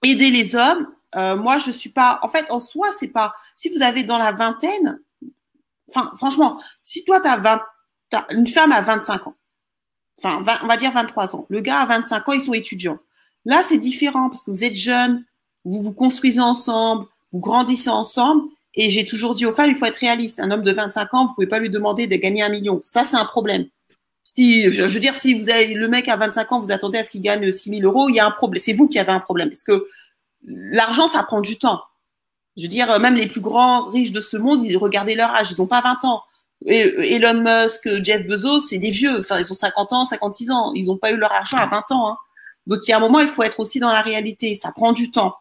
[0.04, 0.88] aider les hommes.
[1.16, 2.20] moi je suis pas.
[2.24, 3.34] En fait en soi c'est pas.
[3.56, 5.00] Si vous avez dans la vingtaine,
[5.90, 9.36] Franchement, si toi, tu as, une femme à 25 ans,
[10.18, 13.00] enfin, on va dire 23 ans, le gars à 25 ans, ils sont étudiants.
[13.46, 15.26] Là, c'est différent parce que vous êtes jeunes,
[15.66, 18.44] vous vous construisez ensemble, vous grandissez ensemble.
[18.76, 20.40] Et j'ai toujours dit aux femmes, il faut être réaliste.
[20.40, 22.80] Un homme de 25 ans, vous pouvez pas lui demander de gagner un million.
[22.82, 23.68] Ça, c'est un problème.
[24.24, 27.04] Si, je veux dire, si vous avez le mec à 25 ans, vous attendez à
[27.04, 28.62] ce qu'il gagne 6 000 euros, il y a un problème.
[28.64, 29.50] C'est vous qui avez un problème.
[29.50, 29.88] Parce que
[30.42, 31.82] l'argent, ça prend du temps.
[32.58, 35.52] Je veux dire, même les plus grands riches de ce monde, ils regardez leur âge,
[35.52, 36.22] ils n'ont pas 20 ans.
[36.66, 39.20] Elon Musk, Jeff Bezos, c'est des vieux.
[39.20, 40.72] Enfin, ils ont 50 ans, 56 ans.
[40.76, 42.10] Ils n'ont pas eu leur argent à 20 ans.
[42.10, 42.18] Hein.
[42.68, 44.56] Donc, il y a un moment, il faut être aussi dans la réalité.
[44.56, 45.36] Ça prend du temps.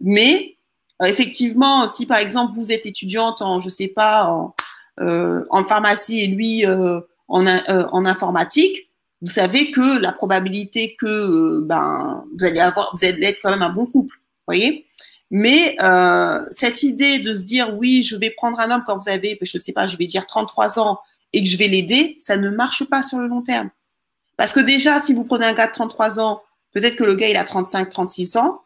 [0.00, 0.56] Mais,
[1.02, 4.54] euh, effectivement, si par exemple, vous êtes étudiante en, je sais pas, en,
[5.00, 8.90] euh, pharmacie et lui euh, en, en informatique,
[9.20, 13.62] vous savez que la probabilité que ben, vous allez avoir, vous allez être quand même
[13.62, 14.16] un bon couple.
[14.46, 14.86] voyez?
[15.30, 19.10] Mais euh, cette idée de se dire oui, je vais prendre un homme quand vous
[19.10, 21.00] avez, je sais pas, je vais dire 33 ans
[21.32, 23.70] et que je vais l'aider, ça ne marche pas sur le long terme.
[24.36, 27.28] Parce que déjà, si vous prenez un gars de 33 ans, peut-être que le gars
[27.28, 28.62] il a 35, 36 ans.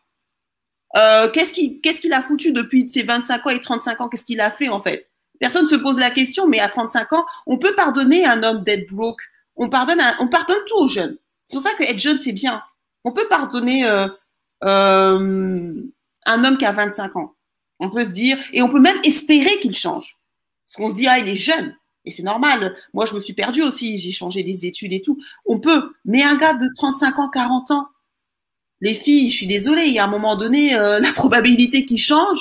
[0.95, 1.53] Euh, qu'est-ce
[2.01, 4.09] qu'il a foutu depuis ses 25 ans et 35 ans?
[4.09, 5.09] Qu'est-ce qu'il a fait en fait?
[5.41, 8.89] Personne se pose la question, mais à 35 ans, on peut pardonner un homme d'être
[8.93, 9.23] broke.
[9.57, 11.17] On pardonne, on pardonne tout aux jeunes.
[11.45, 12.63] C'est pour ça que être jeune c'est bien.
[13.03, 13.85] On peut pardonner.
[13.85, 14.07] Euh,
[14.65, 15.83] euh,
[16.27, 17.35] un homme qui a 25 ans.
[17.81, 20.18] On peut se dire, et on peut même espérer qu'il change.
[20.64, 21.75] Parce qu'on se dit, ah, il est jeune.
[22.05, 22.77] Et c'est normal.
[22.95, 23.99] Moi, je me suis perdue aussi.
[23.99, 25.18] J'ai changé des études et tout.
[25.47, 25.93] On peut.
[26.05, 27.89] Mais un gars de 35 ans, 40 ans,
[28.81, 31.99] les filles, je suis désolée, il y a un moment donné, euh, la probabilité qu'il
[31.99, 32.41] change,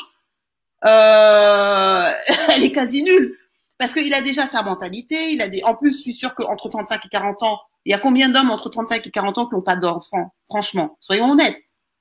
[0.85, 2.11] euh,
[2.49, 3.37] elle est quasi nulle.
[3.77, 5.31] Parce qu'il a déjà sa mentalité.
[5.31, 5.63] Il a des...
[5.63, 8.51] En plus, je suis sûre qu'entre 35 et 40 ans, il y a combien d'hommes
[8.51, 10.33] entre 35 et 40 ans qui n'ont pas d'enfants?
[10.45, 11.57] Franchement, soyons honnêtes.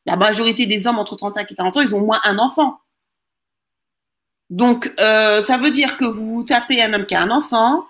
[0.06, 2.80] La majorité des hommes entre 35 et 40 ans, ils ont moins un enfant.
[4.50, 7.86] Donc, euh, ça veut dire que vous tapez un homme qui a un enfant,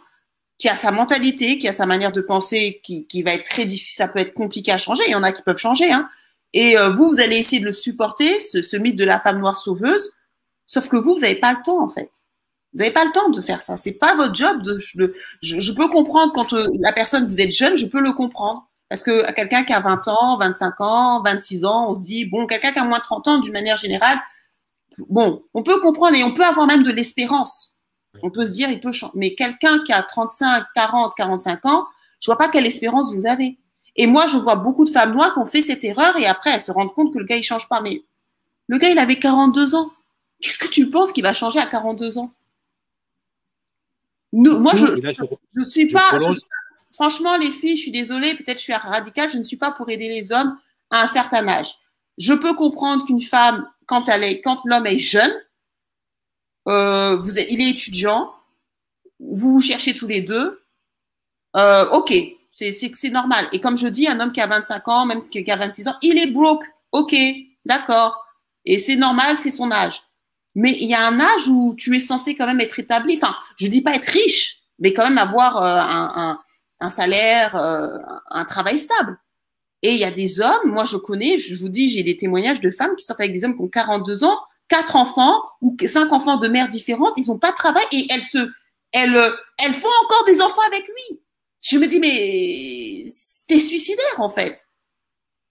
[0.58, 3.96] qui a sa mentalité, qui a sa manière de penser, qui, va être très difficile,
[3.96, 5.02] ça peut être compliqué à changer.
[5.06, 5.90] Il y en a qui peuvent changer.
[5.90, 6.08] Hein.
[6.52, 9.56] Et euh, vous, vous allez essayer de le supporter, ce, mythe de la femme noire
[9.56, 10.12] sauveuse.
[10.66, 12.11] Sauf que vous, vous n'avez pas le temps, en fait.
[12.72, 13.78] Vous n'avez pas le temps de faire ça.
[13.78, 14.62] C'est pas votre job.
[15.40, 18.70] Je, peux comprendre quand euh, la personne, vous êtes jeune, je peux le comprendre.
[18.91, 22.47] Parce que quelqu'un qui a 20 ans, 25 ans, 26 ans, on se dit, bon,
[22.47, 24.20] quelqu'un qui a moins de 30 ans, d'une manière générale,
[25.09, 27.76] bon, on peut comprendre et on peut avoir même de l'espérance.
[28.24, 29.12] On peut se dire, il peut changer.
[29.14, 31.86] Mais quelqu'un qui a 35, 40, 45 ans,
[32.20, 33.59] je vois pas quelle espérance vous avez.
[33.95, 36.51] Et moi, je vois beaucoup de femmes noires qui ont fait cette erreur et après,
[36.51, 37.80] elles se rendent compte que le gars, il change pas.
[37.80, 38.03] Mais
[38.66, 39.93] le gars, il avait 42 ans.
[40.41, 42.32] Qu'est-ce que tu penses qu'il va changer à 42 ans?
[44.32, 44.86] Moi, je
[45.57, 46.18] ne suis pas
[47.01, 49.88] franchement, les filles, je suis désolée, peut-être je suis radicale, je ne suis pas pour
[49.88, 50.59] aider les hommes
[50.90, 51.74] à un certain âge.
[52.18, 54.07] Je peux comprendre qu'une femme, quand,
[54.66, 55.32] l'homme est jeune,
[56.68, 58.34] euh, vous il est étudiant,
[59.18, 60.62] vous cherchez tous les deux,
[61.57, 62.12] euh, ok,
[62.51, 63.48] c'est normal.
[63.53, 65.96] Et comme je dis, un homme qui a 25 ans, même qui a 26 ans,
[66.03, 67.16] il est broke, ok,
[67.64, 68.22] d'accord.
[68.66, 70.03] Et c'est normal, c'est son âge.
[70.55, 73.14] Mais il y a un âge où tu es censé quand même être établi.
[73.16, 76.40] Enfin, je dis pas être riche, mais quand même avoir euh, un
[76.89, 77.99] salaire, euh,
[78.31, 79.18] un travail stable.
[79.83, 82.61] Et il y a des hommes, moi je connais, je vous dis, j'ai des témoignages
[82.61, 86.12] de femmes qui sortent avec des hommes qui ont 42 ans, quatre enfants ou cinq
[86.12, 88.39] enfants de mères différentes, ils n'ont pas de travail et elles se,
[88.93, 89.16] elles,
[89.59, 91.20] elles font encore des enfants avec lui.
[91.62, 93.07] Je me dis, mais
[93.49, 94.66] t'es suicidaire en fait.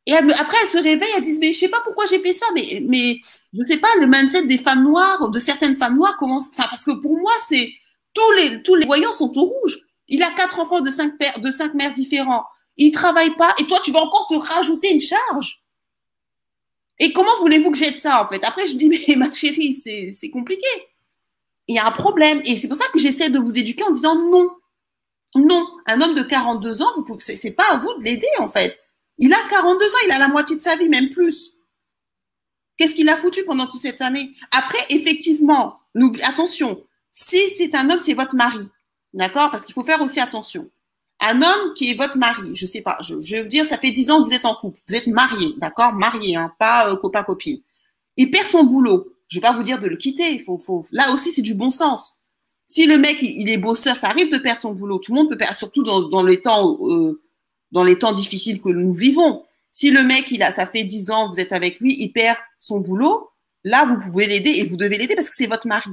[0.05, 2.47] Et après, elles se réveillent, elles disent, mais je sais pas pourquoi j'ai fait ça,
[2.55, 3.19] mais, mais
[3.53, 6.83] je sais pas, le mindset des femmes noires, de certaines femmes noires commence, enfin, parce
[6.83, 7.71] que pour moi, c'est,
[8.13, 9.77] tous les, tous les voyants sont au rouge.
[10.09, 12.45] Il a quatre enfants de cinq, pères, de cinq mères différents.
[12.77, 15.63] Il travaille pas et toi, tu vas encore te rajouter une charge.
[16.99, 18.43] Et comment voulez-vous que j'aide ça, en fait?
[18.43, 20.67] Après, je dis, mais ma chérie, c'est compliqué.
[21.67, 22.41] Il y a un problème.
[22.45, 24.49] Et c'est pour ça que j'essaie de vous éduquer en disant non.
[25.35, 25.67] Non.
[25.85, 26.87] Un homme de 42 ans,
[27.19, 28.79] ce n'est pas à vous de l'aider, en fait.
[29.17, 31.51] Il a 42 ans, il a la moitié de sa vie, même plus.
[32.77, 34.33] Qu'est-ce qu'il a foutu pendant toute cette année?
[34.51, 35.79] Après, effectivement,
[36.23, 38.65] attention, si c'est un homme, c'est votre mari.
[39.13, 39.51] D'accord?
[39.51, 40.69] Parce qu'il faut faire aussi attention.
[41.19, 43.91] Un homme qui est votre mari, je sais pas, je, vais vous dire, ça fait
[43.91, 45.93] dix ans que vous êtes en couple, vous êtes marié, d'accord?
[45.93, 47.59] Marié, hein, pas euh, copain-copine.
[48.15, 49.13] Il perd son boulot.
[49.27, 50.33] Je vais pas vous dire de le quitter.
[50.33, 50.85] Il faut, faut...
[50.91, 52.19] Là aussi, c'est du bon sens.
[52.65, 54.99] Si le mec, il, est bosseur, ça arrive de perdre son boulot.
[54.99, 57.21] Tout le monde peut perdre, surtout dans, les temps, euh,
[57.71, 59.43] dans les temps difficiles que nous vivons.
[59.71, 62.37] Si le mec, il a, ça fait dix ans, vous êtes avec lui, il perd
[62.59, 63.29] son boulot,
[63.63, 65.89] là, vous pouvez l'aider et vous devez l'aider parce que c'est votre mari.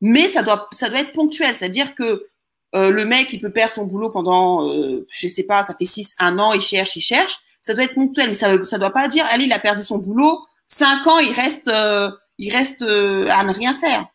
[0.00, 2.26] Mais ça doit, ça doit être ponctuel, c'est-à-dire que
[2.74, 5.84] euh, le mec, il peut perdre son boulot pendant, euh, je sais pas, ça fait
[5.84, 7.38] six, un an, il cherche, il cherche.
[7.62, 9.98] Ça doit être ponctuel, mais ça, ça doit pas dire, allez, il a perdu son
[9.98, 14.06] boulot, cinq ans, il reste, euh, il reste euh, à ne rien faire.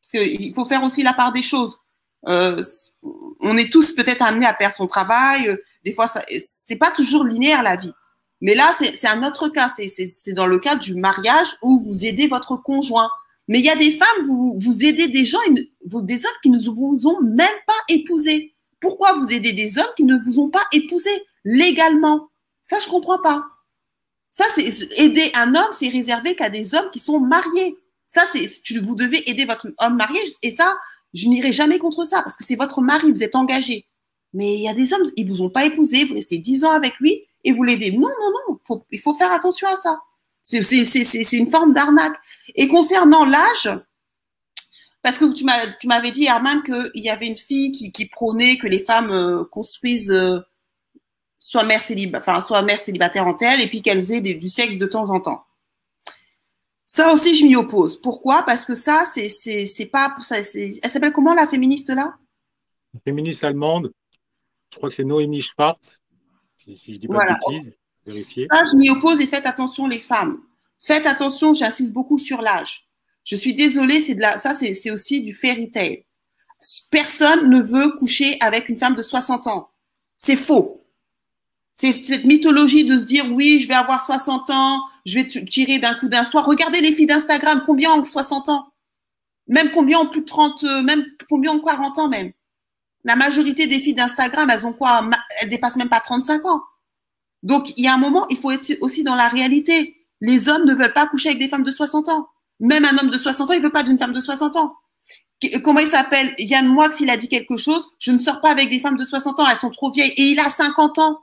[0.00, 1.78] Parce qu'il faut faire aussi la part des choses.
[2.24, 5.56] on est tous peut-être amenés à perdre son travail.
[5.84, 7.92] Des fois, c'est pas toujours linéaire la vie.
[8.40, 9.70] Mais là, c'est un autre cas.
[9.76, 13.08] C'est dans le cadre du mariage où vous aidez votre conjoint.
[13.52, 15.38] Mais il y a des femmes, vous, aidez des gens,
[15.84, 18.54] des hommes qui ne vous ont même pas épousé.
[18.80, 21.10] Pourquoi vous aidez des hommes qui ne vous ont pas épousé
[21.44, 22.30] légalement?
[22.62, 23.44] Ça, je comprends pas.
[24.30, 27.76] Ça, c'est aider un homme, c'est réservé qu'à des hommes qui sont mariés.
[28.06, 28.48] Ça, c'est
[28.78, 30.20] vous devez aider votre homme marié.
[30.40, 30.74] Et ça,
[31.12, 33.86] je n'irai jamais contre ça parce que c'est votre mari, vous êtes engagé.
[34.32, 36.70] Mais il y a des hommes, ils vous ont pas épousé, vous restez dix ans
[36.70, 37.92] avec lui et vous l'aidez.
[37.92, 40.00] Non, non, non, il faut faire attention à ça.
[40.42, 42.16] C'est une forme d'arnaque.
[42.54, 43.70] Et concernant l'âge,
[45.02, 48.78] parce que tu m'avais dit, Herman, qu'il y avait une fille qui, prônait que les
[48.78, 50.38] femmes euh, construisent euh,
[51.38, 51.82] soit, mère
[52.16, 55.20] enfin, soit mère célibataire en telle et puis qu'elles aient du sexe de temps en
[55.20, 55.44] temps.
[56.86, 58.00] Ça aussi, je m'y oppose.
[58.00, 58.42] Pourquoi?
[58.42, 60.14] Parce que ça, c'est pas.
[60.22, 62.16] Ça, elle s'appelle comment la féministe là?
[63.04, 63.92] Féministe allemande.
[64.70, 66.02] Je crois que c'est Noémie Schwartz,
[66.56, 67.74] si, je dis pas de bêtises.
[68.06, 70.40] Ça, je m'y oppose et faites attention les femmes.
[70.80, 72.84] Faites attention, j'insiste beaucoup sur l'âge.
[73.24, 75.98] Je suis désolée, c'est de la, ça, c'est aussi du fairy tale.
[76.90, 79.70] Personne ne veut coucher avec une femme de 60 ans.
[80.16, 80.84] C'est faux.
[81.72, 85.78] C'est cette mythologie de se dire oui, je vais avoir 60 ans, je vais tirer
[85.78, 86.44] d'un coup d'un soir.
[86.44, 88.68] Regardez les filles d'Instagram, combien ont 60 ans?
[89.48, 92.32] Même combien ont plus de 30, euh, même combien ont 40 ans même?
[93.04, 95.08] La majorité des filles d'Instagram, elles ont quoi?
[95.40, 96.62] Elles dépassent même pas 35 ans.
[97.42, 99.96] Donc, il y a un moment, il faut être aussi dans la réalité.
[100.20, 102.28] Les hommes ne veulent pas coucher avec des femmes de 60 ans.
[102.60, 104.76] Même un homme de 60 ans, il veut pas d'une femme de 60 ans.
[105.64, 106.34] Comment il s'appelle?
[106.38, 107.90] Yann Moix, il a dit quelque chose.
[107.98, 110.12] Je ne sors pas avec des femmes de 60 ans, elles sont trop vieilles.
[110.16, 111.18] Et il a 50 ans.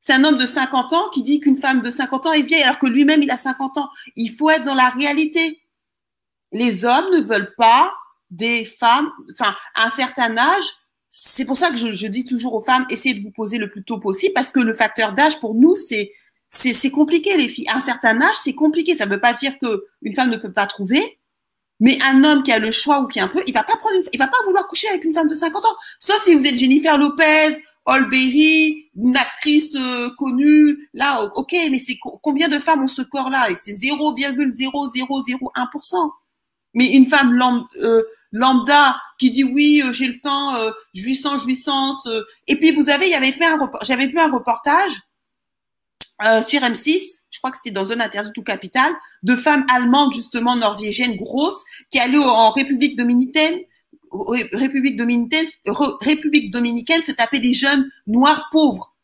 [0.00, 2.62] C'est un homme de 50 ans qui dit qu'une femme de 50 ans est vieille
[2.62, 3.90] alors que lui-même, il a 50 ans.
[4.16, 5.62] Il faut être dans la réalité.
[6.52, 7.92] Les hommes ne veulent pas
[8.30, 10.64] des femmes, enfin, à un certain âge,
[11.16, 13.84] c'est pour ça que je, dis toujours aux femmes, essayez de vous poser le plus
[13.84, 16.12] tôt possible, parce que le facteur d'âge, pour nous, c'est
[16.48, 17.68] c'est compliqué, les filles.
[17.68, 18.94] À un certain âge, c'est compliqué.
[18.94, 21.18] Ça ne veut pas dire qu'une femme ne peut pas trouver,
[21.78, 23.76] mais un homme qui a le choix ou qui a un peu, il va pas
[23.76, 25.76] prendre, il va pas vouloir coucher avec une femme de 50 ans.
[26.00, 30.88] Sauf si vous êtes Jennifer Lopez, Olberry, une actrice euh, connue.
[30.94, 33.50] Là, ok, mais c'est combien de femmes ont ce corps-là?
[33.50, 36.10] Et c'est 0,0001%.
[36.74, 38.02] Mais une femme lambda, euh,
[38.34, 42.06] lambda qui dit oui, euh, j'ai le temps, euh, jouissance, jouissance.
[42.06, 42.22] Euh.
[42.48, 44.92] et puis vous avez, il y avait fait un, j'avais vu un reportage
[46.46, 48.92] sur M6, je crois que c'était dans une interview tout capital,
[49.24, 53.58] de femmes allemandes justement norvégiennes grosses qui allaient en République dominicaine,
[54.52, 55.44] République dominicaine,
[56.00, 58.94] République dominicaine se taper des jeunes noirs pauvres.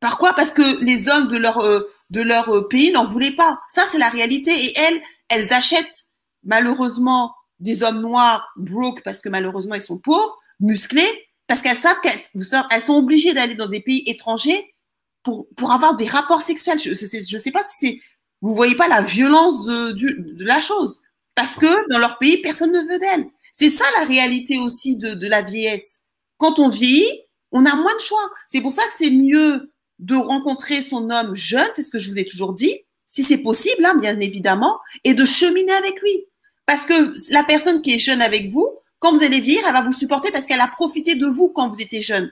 [0.00, 1.62] Par quoi Parce que les hommes de leur
[2.10, 3.60] de leur pays n'en voulaient pas.
[3.68, 6.10] Ça c'est la réalité et elles, elles achètent
[6.44, 12.00] malheureusement des hommes noirs broke parce que malheureusement ils sont pauvres, musclés, parce qu'elles savent
[12.02, 14.74] qu'elles sont obligées d'aller dans des pays étrangers
[15.22, 16.78] pour, pour avoir des rapports sexuels.
[16.78, 18.00] Je ne sais, pas si c'est...
[18.40, 21.02] Vous voyez pas la violence de, la chose.
[21.34, 23.26] Parce que dans leur pays, personne ne veut d'elles.
[23.52, 26.00] C'est ça la réalité aussi de, de la vieillesse.
[26.36, 28.30] Quand on vieillit, on a moins de choix.
[28.46, 32.10] C'est pour ça que c'est mieux de rencontrer son homme jeune, c'est ce que je
[32.10, 36.26] vous ai toujours dit, si c'est possible, hein, bien évidemment, et de cheminer avec lui.
[36.68, 39.80] Parce que la personne qui est jeune avec vous, quand vous allez vieillir, elle va
[39.80, 42.30] vous supporter parce qu'elle a profité de vous quand vous étiez jeune.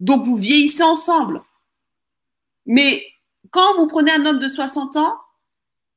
[0.00, 1.40] Donc, vous vieillissez ensemble.
[2.66, 3.02] Mais
[3.50, 5.16] quand vous prenez un homme de 60 ans,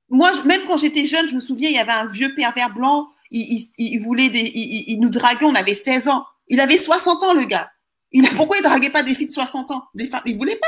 [0.08, 3.10] moi, même quand j'étais jeune, je me souviens, il y avait un vieux pervers blanc,
[3.32, 6.26] il, voulait des, il, nous draguait, on avait 16 ans.
[6.48, 7.70] Il avait 60 ans, le gars.
[8.14, 9.84] Il, pourquoi il draguait pas des filles de 60 ans?
[9.94, 10.68] Des femmes, Il voulait pas.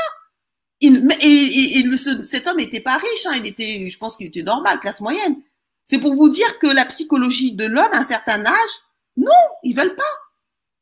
[0.82, 4.80] Il, et, cet homme n'était pas riche, hein, il était, je pense qu'il était normal,
[4.80, 5.40] classe moyenne.
[5.84, 8.70] C'est pour vous dire que la psychologie de l'homme, à un certain âge,
[9.16, 9.30] non,
[9.62, 10.04] ils veulent pas.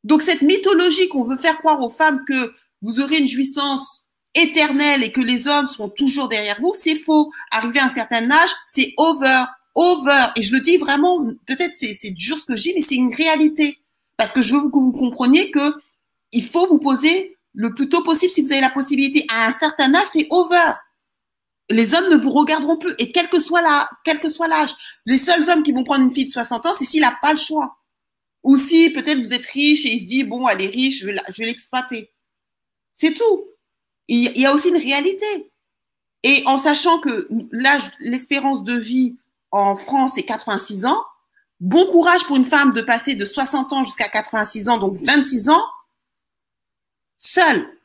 [0.05, 5.03] Donc cette mythologie qu'on veut faire croire aux femmes que vous aurez une jouissance éternelle
[5.03, 7.32] et que les hommes seront toujours derrière vous, c'est faux.
[7.51, 9.44] Arrivé à un certain âge, c'est over,
[9.74, 10.26] over.
[10.36, 13.14] Et je le dis vraiment, peut-être c'est dur ce que je dis, mais c'est une
[13.14, 13.78] réalité.
[14.16, 15.74] Parce que je veux que vous compreniez que
[16.32, 19.24] il faut vous poser le plus tôt possible si vous avez la possibilité.
[19.30, 20.72] À un certain âge, c'est over
[21.70, 22.94] les hommes ne vous regarderont plus.
[22.98, 24.74] Et quel que soit la, quel que soit l'âge,
[25.06, 27.32] les seuls hommes qui vont prendre une fille de 60 ans, c'est s'il n'a pas
[27.32, 27.78] le choix.
[28.44, 31.06] Ou si peut-être vous êtes riche et il se dit, bon, elle est riche, je
[31.06, 32.12] vais l'exploiter.
[32.92, 33.46] C'est tout.
[34.06, 35.52] Il y a aussi une réalité.
[36.22, 39.16] Et en sachant que l'âge, l'espérance de vie
[39.50, 41.04] en France est 86 ans,
[41.60, 45.50] bon courage pour une femme de passer de 60 ans jusqu'à 86 ans, donc 26
[45.50, 45.64] ans,
[47.16, 47.77] seule.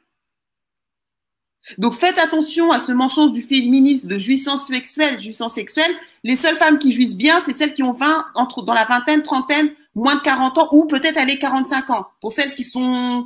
[1.77, 5.91] Donc faites attention à ce mensonge du féminisme de jouissance sexuelle, jouissance sexuelle.
[6.23, 9.23] Les seules femmes qui jouissent bien, c'est celles qui ont 20, entre, dans la vingtaine,
[9.23, 13.25] trentaine, moins de 40 ans, ou peut-être aller 45 ans, pour celles qui sont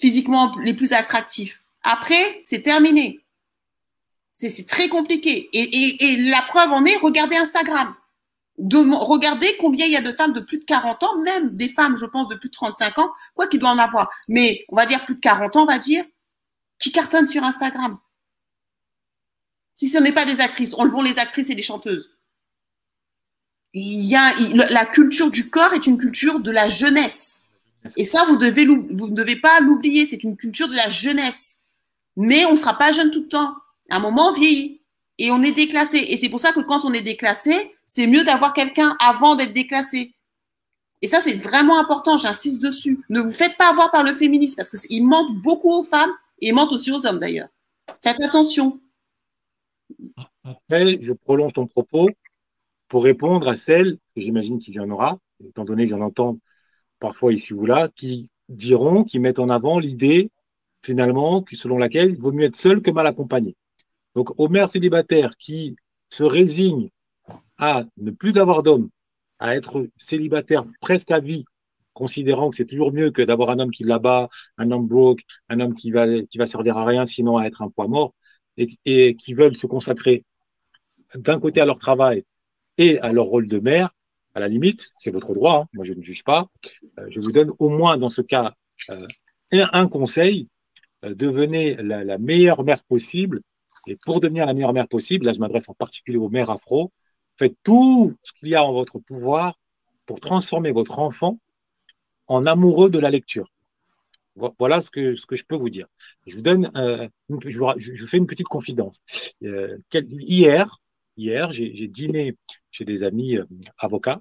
[0.00, 1.58] physiquement les plus attractives.
[1.82, 3.20] Après, c'est terminé.
[4.32, 5.48] C'est très compliqué.
[5.52, 7.94] Et, et, et, la preuve en est, regardez Instagram.
[8.58, 11.68] de regarder combien il y a de femmes de plus de 40 ans, même des
[11.68, 14.76] femmes, je pense, de plus de 35 ans, quoi qu'il doit en avoir, mais on
[14.76, 16.04] va dire plus de 40 ans, on va dire,
[16.84, 17.98] qui cartonnent sur Instagram.
[19.72, 22.18] Si ce n'est pas des actrices, enlevons les actrices et les chanteuses.
[23.72, 24.34] Il y a,
[24.70, 27.40] la culture du corps est une culture de la jeunesse.
[27.96, 31.62] Et ça, vous, devez, vous ne devez pas l'oublier, c'est une culture de la jeunesse.
[32.16, 33.56] Mais on ne sera pas jeune tout le temps.
[33.88, 34.82] À un moment, on vieillit
[35.16, 35.96] et on est déclassé.
[35.96, 39.54] Et c'est pour ça que quand on est déclassé, c'est mieux d'avoir quelqu'un avant d'être
[39.54, 40.14] déclassé.
[41.00, 43.02] Et ça, c'est vraiment important, j'insiste dessus.
[43.08, 46.12] Ne vous faites pas avoir par le féminisme parce qu'il ment beaucoup aux femmes
[46.44, 47.48] et il ment aussi aux hommes d'ailleurs.
[48.02, 48.78] Faites attention.
[50.44, 52.10] Après, je prolonge ton propos
[52.88, 56.38] pour répondre à celles, que j'imagine qu'il y en aura, étant donné que j'en entends
[56.98, 60.30] parfois ici ou là, qui diront, qui mettent en avant l'idée,
[60.82, 63.56] finalement, selon laquelle il vaut mieux être seul que mal accompagné.
[64.14, 65.76] Donc, aux mères célibataires qui
[66.10, 66.90] se résignent
[67.56, 68.90] à ne plus avoir d'homme,
[69.38, 71.46] à être célibataire presque à vie,
[71.94, 74.28] considérant que c'est toujours mieux que d'avoir un homme qui l'abat,
[74.58, 77.62] un homme broke, un homme qui va, qui va servir à rien, sinon à être
[77.62, 78.14] un poids mort,
[78.56, 80.24] et, qui veulent se consacrer
[81.14, 82.24] d'un côté à leur travail
[82.78, 83.90] et à leur rôle de mère,
[84.34, 85.68] à la limite, c'est votre droit, hein.
[85.72, 86.48] moi je ne juge pas,
[86.98, 88.52] euh, je vous donne au moins dans ce cas
[88.90, 90.48] euh, un, conseil,
[91.04, 93.42] euh, devenez la, la, meilleure mère possible,
[93.86, 96.90] et pour devenir la meilleure mère possible, là je m'adresse en particulier aux mères afro,
[97.38, 99.56] faites tout ce qu'il y a en votre pouvoir
[100.06, 101.38] pour transformer votre enfant
[102.26, 103.48] en amoureux de la lecture.
[104.36, 105.86] Voilà ce que, ce que je peux vous dire.
[106.26, 107.08] Je vous donne, euh,
[107.44, 109.00] je, vous, fais une petite confidence.
[109.44, 110.78] Euh, hier,
[111.16, 112.36] hier, j'ai dîné
[112.72, 113.44] chez des amis euh,
[113.78, 114.20] avocats,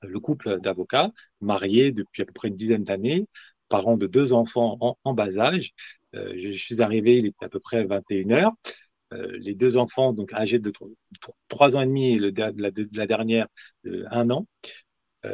[0.00, 1.10] le couple d'avocats,
[1.42, 3.26] mariés depuis à peu près une dizaine d'années,
[3.68, 5.72] parents de deux enfants en, bas âge.
[6.14, 8.52] Je, suis arrivé, il était à peu près 21 heures.
[9.12, 10.72] Les deux enfants, donc âgés de
[11.48, 13.48] 3 ans et demi et le, la, dernière
[13.84, 14.46] de 1 an,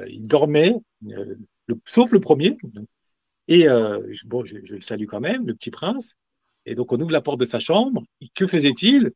[0.09, 0.75] ils dormaient,
[1.87, 2.57] sauf le premier,
[3.49, 6.17] et euh, bon, je, le salue quand même, le petit prince.
[6.65, 8.03] Et donc, on ouvre la porte de sa chambre.
[8.35, 9.13] Que faisait-il?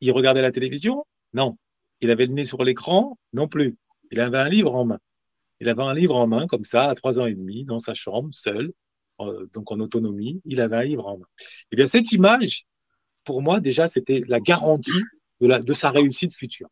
[0.00, 1.04] Il regardait la télévision?
[1.34, 1.56] Non.
[2.00, 3.18] Il avait le nez sur l'écran?
[3.32, 3.76] Non plus.
[4.10, 4.98] Il avait un livre en main.
[5.60, 7.94] Il avait un livre en main, comme ça, à trois ans et demi, dans sa
[7.94, 8.72] chambre, seul,
[9.20, 10.40] euh, donc en autonomie.
[10.44, 11.26] Il avait un livre en main.
[11.70, 12.66] Eh bien, cette image,
[13.24, 14.90] pour moi, déjà, c'était la garantie
[15.40, 16.68] de sa réussite future.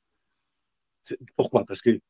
[1.37, 1.65] Pourquoi?
[1.65, 2.01] Parce que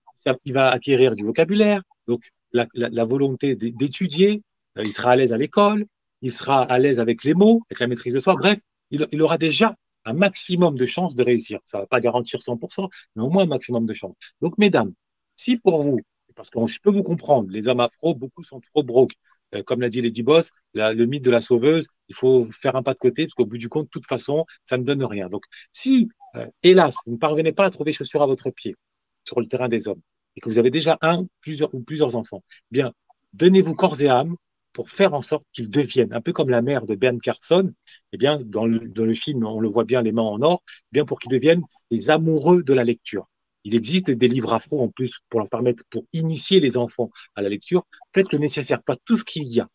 [0.45, 4.43] il va acquérir du vocabulaire, donc la, volonté d'étudier,
[4.79, 5.87] euh, il sera à l'aise à l'école,
[6.23, 8.37] il sera à l'aise avec les mots, avec la maîtrise de soi.
[8.37, 8.59] Bref,
[8.91, 9.75] il, aura déjà
[10.05, 11.61] un maximum de chances de réussir.
[11.65, 14.17] Ça ne va pas garantir 100%, mais au moins un maximum de chances.
[14.41, 14.93] Donc, mesdames,
[15.37, 16.01] si pour vous,
[16.35, 19.15] parce que je peux vous comprendre, les hommes afro, beaucoup sont trop broke.
[19.55, 22.83] Euh, comme l'a dit Lady Boss, le mythe de la sauveuse, il faut faire un
[22.83, 25.29] pas de côté, parce qu'au bout du compte, de toute façon, ça ne donne rien.
[25.29, 28.77] Donc, si, euh, hélas, vous ne parvenez pas à trouver chaussures à votre pied
[29.25, 30.01] sur le terrain des hommes,
[30.39, 32.93] et que vous avez déjà un plusieurs, ou plusieurs enfants, bien,
[33.33, 34.37] donnez-vous corps et âme
[34.73, 37.73] pour faire en sorte qu'ils deviennent, un peu comme la mère de Ben Carson,
[38.13, 41.05] eh bien, dans le, film, on le voit bien, les mains en or, eh bien,
[41.05, 43.29] pour qu'ils deviennent les amoureux de la lecture.
[43.65, 47.43] Il existe des livres afro en plus pour leur permettre, pour initier les enfants à
[47.43, 47.85] la lecture.
[48.15, 49.67] Faites le nécessaire, pas tout ce qu'il y a.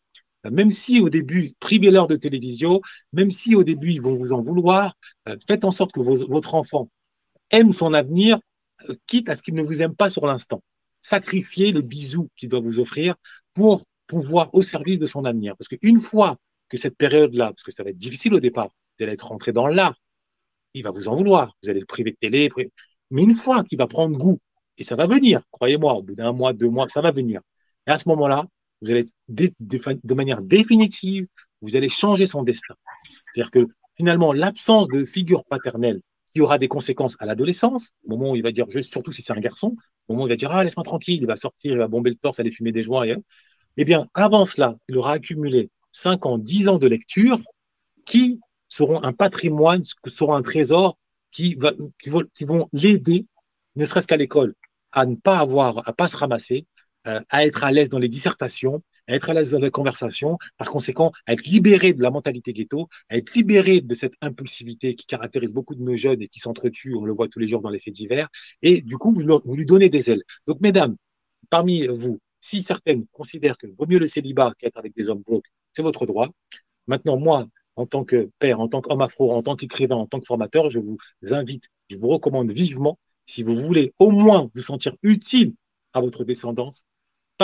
[0.50, 2.80] Même si au début, privez-leur de télévision,
[3.12, 4.96] même si au début ils vont vous en vouloir,
[5.28, 6.88] euh, faites en sorte que votre enfant
[7.50, 8.40] aime son avenir, euh,
[9.06, 10.62] quitte à ce qu'il ne vous aime pas sur l'instant.
[11.02, 13.14] Sacrifiez les bisous qu'il doit vous offrir
[13.52, 15.56] pour pouvoir au service de son avenir.
[15.56, 16.36] Parce qu'une fois
[16.68, 18.68] que cette période-là, parce que ça va être difficile au départ,
[18.98, 19.94] vous allez être rentré dans l'art,
[20.74, 22.50] il va vous en vouloir, vous allez le priver de télé,
[23.10, 24.40] mais une fois qu'il va prendre goût,
[24.76, 27.40] et ça va venir, croyez-moi, au bout d'un mois, deux mois, ça va venir.
[27.86, 28.44] Et à ce moment-là,
[28.82, 31.26] vous allez, de manière définitive,
[31.60, 32.74] vous allez changer son destin.
[33.18, 33.66] C'est-à-dire que
[33.96, 36.00] finalement, l'absence de figure paternelle
[36.34, 39.32] qui aura des conséquences à l'adolescence, au moment où il va dire, surtout si c'est
[39.32, 39.76] un garçon,
[40.08, 42.10] au moment où il va dire, ah, laisse-moi tranquille, il va sortir, il va bomber
[42.10, 43.14] le torse, aller fumer des joints, et,
[43.76, 47.38] eh bien, avant cela, il aura accumulé 5 ans, 10 ans de lecture
[48.04, 50.98] qui seront un patrimoine, qui seront un trésor
[51.30, 53.26] qui, vont, l'aider,
[53.76, 54.54] ne serait-ce qu'à l'école,
[54.92, 56.66] à ne pas avoir, à pas se ramasser,
[57.06, 60.70] euh, à être à l'aise dans les dissertations, être à l'aise dans les conversations, par
[60.70, 65.74] conséquent, être libéré de la mentalité ghetto, être libéré de cette impulsivité qui caractérise beaucoup
[65.74, 67.94] de nos jeunes et qui s'entretuent, on le voit tous les jours dans les faits
[67.94, 68.28] divers,
[68.62, 70.22] et du coup, vous lui donnez des ailes.
[70.46, 70.96] Donc, mesdames,
[71.50, 75.46] parmi vous, si certaines considèrent que vaut mieux le célibat qu'être avec des hommes broke,
[75.72, 76.28] c'est votre droit.
[76.86, 77.46] Maintenant, moi,
[77.76, 80.70] en tant que père, en tant qu'homme afro, en tant qu'écrivain, en tant que formateur,
[80.70, 80.98] je vous
[81.30, 85.54] invite, je vous recommande vivement, si vous voulez au moins vous sentir utile
[85.92, 86.84] à votre descendance,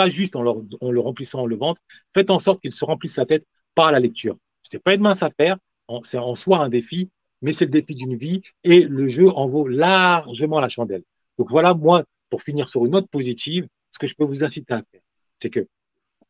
[0.09, 1.81] juste en, le remplissant le ventre,
[2.13, 3.45] faites en sorte qu'ils se remplissent la tête
[3.75, 4.37] par la lecture.
[4.63, 5.57] Ce n'est pas une mince affaire,
[6.03, 7.09] c'est en soi un défi,
[7.41, 11.03] mais c'est le défi d'une vie et le jeu en vaut largement la chandelle.
[11.37, 14.73] Donc voilà, moi, pour finir sur une note positive, ce que je peux vous inciter
[14.73, 15.01] à faire,
[15.41, 15.67] c'est que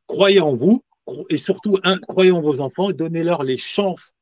[0.07, 0.83] croyez en vous
[1.29, 4.13] et surtout croyez en vos enfants et donnez-leur les chances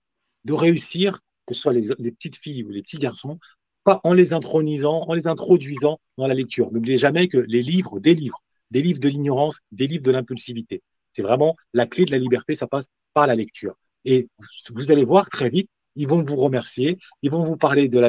[0.45, 3.39] de réussir, que ce soit les, les petites filles ou les petits garçons,
[3.83, 6.71] pas en les intronisant, en les introduisant dans la lecture.
[6.71, 8.41] N'oubliez jamais que les livres, des livres,
[8.71, 10.81] des livres de l'ignorance, des livres de l'impulsivité.
[11.13, 13.75] C'est vraiment la clé de la liberté, ça passe par la lecture.
[14.05, 14.29] Et
[14.69, 15.69] vous allez voir très vite,
[15.99, 17.99] ils vont vous remercier, ils vont vous parler de,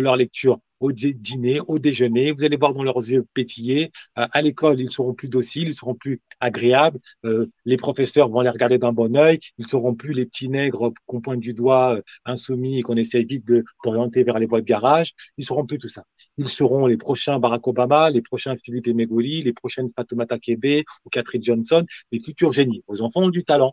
[0.00, 3.90] leur lecture au dîner, au déjeuner, vous allez voir dans leurs yeux pétiller.
[4.18, 6.98] Euh, à l'école, ils seront plus dociles, ils seront plus agréables.
[7.24, 9.40] Euh, les professeurs vont les regarder d'un bon œil.
[9.56, 13.24] Ils seront plus les petits nègres qu'on pointe du doigt, euh, insoumis et qu'on essaye
[13.24, 13.46] vite
[13.82, 15.14] d'orienter vers les voies de garage.
[15.38, 16.04] Ils seront plus tout ça.
[16.36, 21.08] Ils seront les prochains Barack Obama, les prochains Philippe Emegouli, les prochaines Fatoumata Kebe ou
[21.10, 22.84] Catherine Johnson, les futurs génies.
[22.86, 23.72] Vos enfants ont du talent,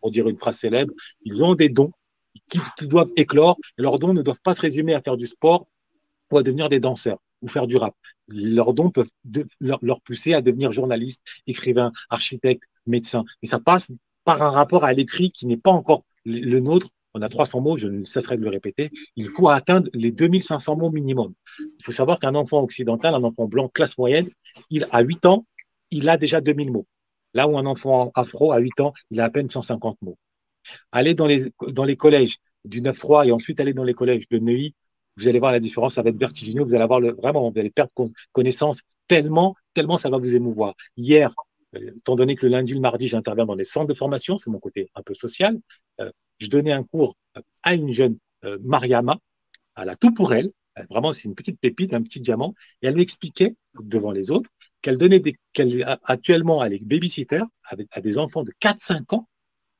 [0.00, 0.92] pour dire une phrase célèbre.
[1.24, 1.92] Ils ont des dons
[2.48, 3.58] qui, doivent éclore.
[3.76, 5.66] Leurs dons ne doivent pas se résumer à faire du sport
[6.30, 7.94] ou à devenir des danseurs ou faire du rap.
[8.28, 9.10] Leurs dons peuvent
[9.60, 13.24] leur, pousser à devenir journaliste, écrivain, architecte, médecin.
[13.42, 13.90] Et ça passe
[14.24, 16.88] par un rapport à l'écrit qui n'est pas encore le nôtre.
[17.14, 18.90] On a 300 mots, je ne cesserai de le répéter.
[19.16, 21.34] Il faut atteindre les 2500 mots minimum.
[21.58, 24.30] Il faut savoir qu'un enfant occidental, un enfant blanc, classe moyenne,
[24.70, 25.44] il a 8 ans,
[25.90, 26.86] il a déjà 2000 mots.
[27.34, 30.16] Là où un enfant afro, à 8 ans, il a à peine 150 mots.
[30.92, 34.74] Allez dans les, collèges du 9-3 et ensuite aller dans les collèges de Neuilly,
[35.16, 37.70] vous allez voir la différence, ça va être vertigineux, vous allez avoir vraiment, vous allez
[37.70, 37.90] perdre
[38.32, 40.74] connaissance tellement, tellement ça va vous émouvoir.
[40.96, 41.34] Hier,
[41.76, 44.50] euh, étant donné que le lundi, le mardi, j'interviens dans les centres de formation, c'est
[44.50, 45.58] mon côté un peu social,
[46.00, 47.16] euh, je donnais un cours
[47.62, 49.18] à une jeune euh, Mariama,
[49.74, 50.50] à la tout pour elle,
[50.90, 54.50] vraiment c'est une petite pépite, un petit diamant, et elle m'expliquait devant les autres
[54.80, 55.22] qu'elle donnait
[56.04, 57.42] actuellement elle est babysitter
[57.92, 59.28] à des enfants de 4-5 ans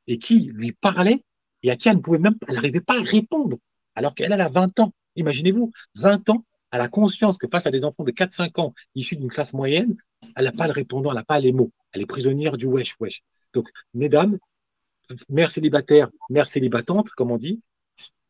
[0.07, 1.25] et qui lui parlait
[1.63, 3.59] et à qui elle ne pouvait même, elle n'arrivait pas à répondre,
[3.95, 4.93] alors qu'elle a 20 ans.
[5.17, 9.17] Imaginez-vous, 20 ans, elle a conscience que face à des enfants de 4-5 ans issus
[9.17, 9.97] d'une classe moyenne,
[10.37, 11.71] elle n'a pas le répondant, elle n'a pas les mots.
[11.93, 13.23] Elle est prisonnière du wesh wesh.
[13.53, 14.39] Donc, mesdames,
[15.29, 17.61] mères célibataires, mères célibatantes, comme on dit,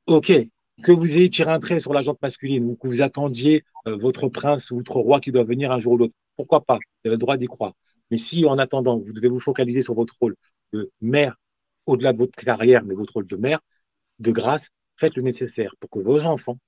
[0.06, 0.32] ok,
[0.82, 3.96] que vous ayez tiré un trait sur la jante masculine ou que vous attendiez euh,
[3.96, 6.76] votre prince ou votre roi qui doit venir un jour ou l'autre, pourquoi pas?
[6.76, 7.74] Vous avez le droit d'y croire.
[8.10, 10.34] Mais si en attendant, vous devez vous focaliser sur votre rôle
[10.72, 11.36] de mère
[11.86, 13.60] au-delà de votre carrière, mais votre rôle de mère,
[14.18, 16.58] de grâce, faites le nécessaire pour que vos enfants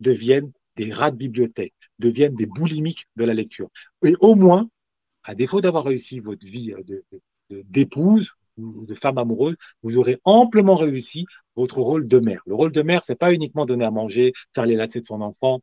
[0.00, 3.68] deviennent des rats de bibliothèque, deviennent des boulimiques de la lecture.
[4.04, 4.68] Et au moins,
[5.24, 6.74] à défaut d'avoir réussi votre vie
[7.50, 12.42] d'épouse ou de femme amoureuse, vous aurez amplement réussi votre rôle de mère.
[12.46, 15.20] Le rôle de mère, c'est pas uniquement donner à manger, faire les lacets de son
[15.20, 15.60] enfant,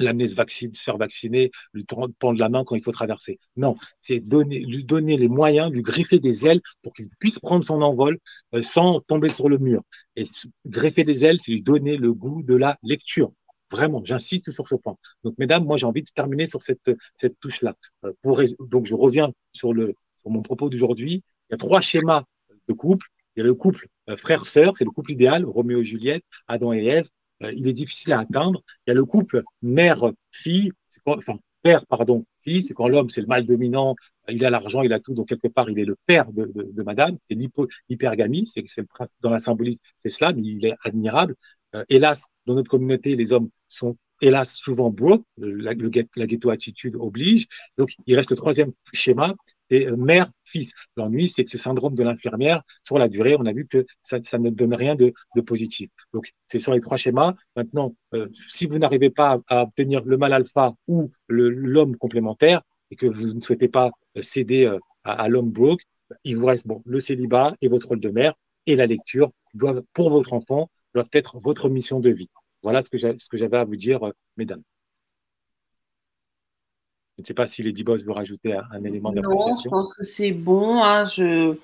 [0.00, 3.38] l'amener se, vacciner, se faire vacciner, lui prendre la main quand il faut traverser.
[3.56, 7.64] Non, c'est donner, lui donner les moyens, lui greffer des ailes pour qu'il puisse prendre
[7.64, 8.18] son envol
[8.54, 9.82] euh, sans tomber sur le mur.
[10.16, 10.28] Et
[10.66, 13.32] greffer des ailes, c'est lui donner le goût de la lecture.
[13.70, 14.96] Vraiment, j'insiste sur ce point.
[15.22, 17.76] Donc, mesdames, moi, j'ai envie de terminer sur cette, cette touche-là.
[18.04, 18.12] Euh,
[18.58, 21.22] donc, je reviens sur, le, sur mon propos d'aujourd'hui.
[21.48, 22.24] Il y a trois schémas
[22.68, 23.06] de couple.
[23.36, 26.72] Il y a le couple euh, frère-sœur, c'est le couple idéal, Roméo et Juliette, Adam
[26.72, 27.08] et Ève.
[27.42, 28.62] Euh, il est difficile à atteindre.
[28.86, 30.72] Il y a le couple mère-fille,
[31.06, 33.94] enfin père, pardon, fille, c'est quand l'homme c'est le mâle dominant,
[34.28, 36.82] il a l'argent, il a tout, donc quelque part il est le père de, de,
[36.82, 37.36] madame, c'est
[37.88, 38.86] l'hypergamie, c'est le
[39.20, 41.36] dans la symbolique, c'est cela, mais il est admirable.
[41.74, 47.46] Euh, hélas, dans notre communauté, les hommes sont hélas souvent broke, la, ghetto attitude oblige.
[47.78, 49.34] Donc il reste le troisième schéma,
[49.70, 50.72] c'est euh, mère-fils.
[50.96, 54.18] L'ennui, c'est que ce syndrome de l'infirmière, sur la durée, on a vu que ça,
[54.38, 55.12] ne donne rien de,
[55.46, 55.90] positif.
[56.12, 57.34] Donc, c'est sur les trois schémas.
[57.56, 62.96] Maintenant, euh, si vous n'arrivez pas à, obtenir le mal alpha ou l'homme complémentaire et
[62.96, 64.70] que vous ne souhaitez pas euh, céder
[65.04, 65.82] à, l'homme broke,
[66.24, 68.34] il vous reste bon, le célibat et votre rôle de mère
[68.66, 72.28] et la lecture doivent, pour votre enfant, doivent être votre mission de vie.
[72.62, 74.00] Voilà ce que j'avais à vous dire,
[74.36, 74.62] mesdames.
[77.16, 79.50] Je ne sais pas si Lady Boss veut rajouter un, élément d'appréciation.
[79.50, 80.82] Non, je pense que c'est bon.
[80.82, 81.54] Hein, je...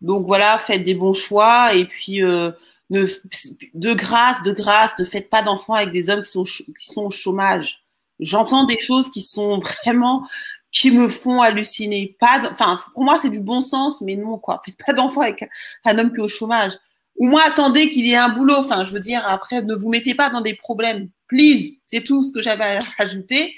[0.00, 2.50] Donc voilà, faites des bons choix et puis euh,
[2.90, 7.04] de grâce, de grâce, ne faites pas d'enfants avec des hommes qui sont, qui sont
[7.04, 7.84] au chômage.
[8.20, 10.26] J'entends des choses qui sont vraiment
[10.70, 12.16] qui me font halluciner.
[12.18, 14.60] Pas, enfin, pour moi, c'est du bon sens, mais non, quoi.
[14.64, 15.48] Faites pas d'enfants avec
[15.84, 16.72] un homme qui est au chômage.
[17.16, 18.56] Ou moi, attendez qu'il y ait un boulot.
[18.56, 21.08] Enfin, je veux dire, après, ne vous mettez pas dans des problèmes.
[21.28, 23.54] Please, c'est tout ce que j'avais à rajouter.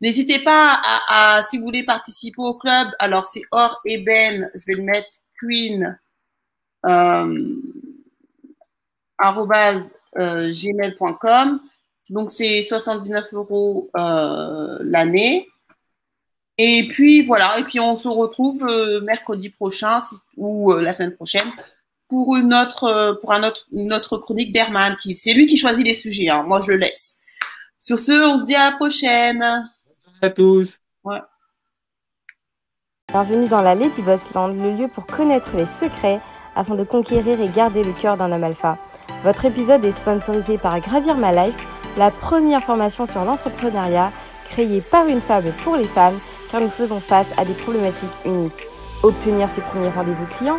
[0.00, 4.74] N'hésitez pas à, si vous voulez participer au club, alors c'est Or Eben, je vais
[4.74, 5.08] le mettre
[5.40, 5.98] queen
[6.86, 7.56] euh,
[9.20, 11.60] euh gmail.com.
[12.10, 15.48] Donc c'est 79 euros euh, l'année.
[16.58, 20.00] Et puis voilà, et puis on se retrouve euh, mercredi prochain
[20.36, 21.50] ou la semaine prochaine
[22.08, 24.96] pour une autre, pour un autre, une autre chronique d'Herman.
[25.14, 26.42] C'est lui qui choisit les sujets, hein.
[26.42, 27.18] moi je le laisse.
[27.78, 29.44] Sur ce, on se dit à la prochaine
[30.20, 30.78] à tous.
[31.04, 31.20] Ouais.
[33.10, 36.20] Bienvenue dans la Lady Boss Land, le lieu pour connaître les secrets
[36.54, 38.78] afin de conquérir et garder le cœur d'un homme alpha.
[39.22, 41.56] Votre épisode est sponsorisé par Gravir My Life,
[41.96, 44.12] la première formation sur l'entrepreneuriat
[44.44, 46.18] créée par une femme pour les femmes,
[46.50, 48.66] car nous faisons face à des problématiques uniques.
[49.02, 50.58] Obtenir ses premiers rendez-vous clients,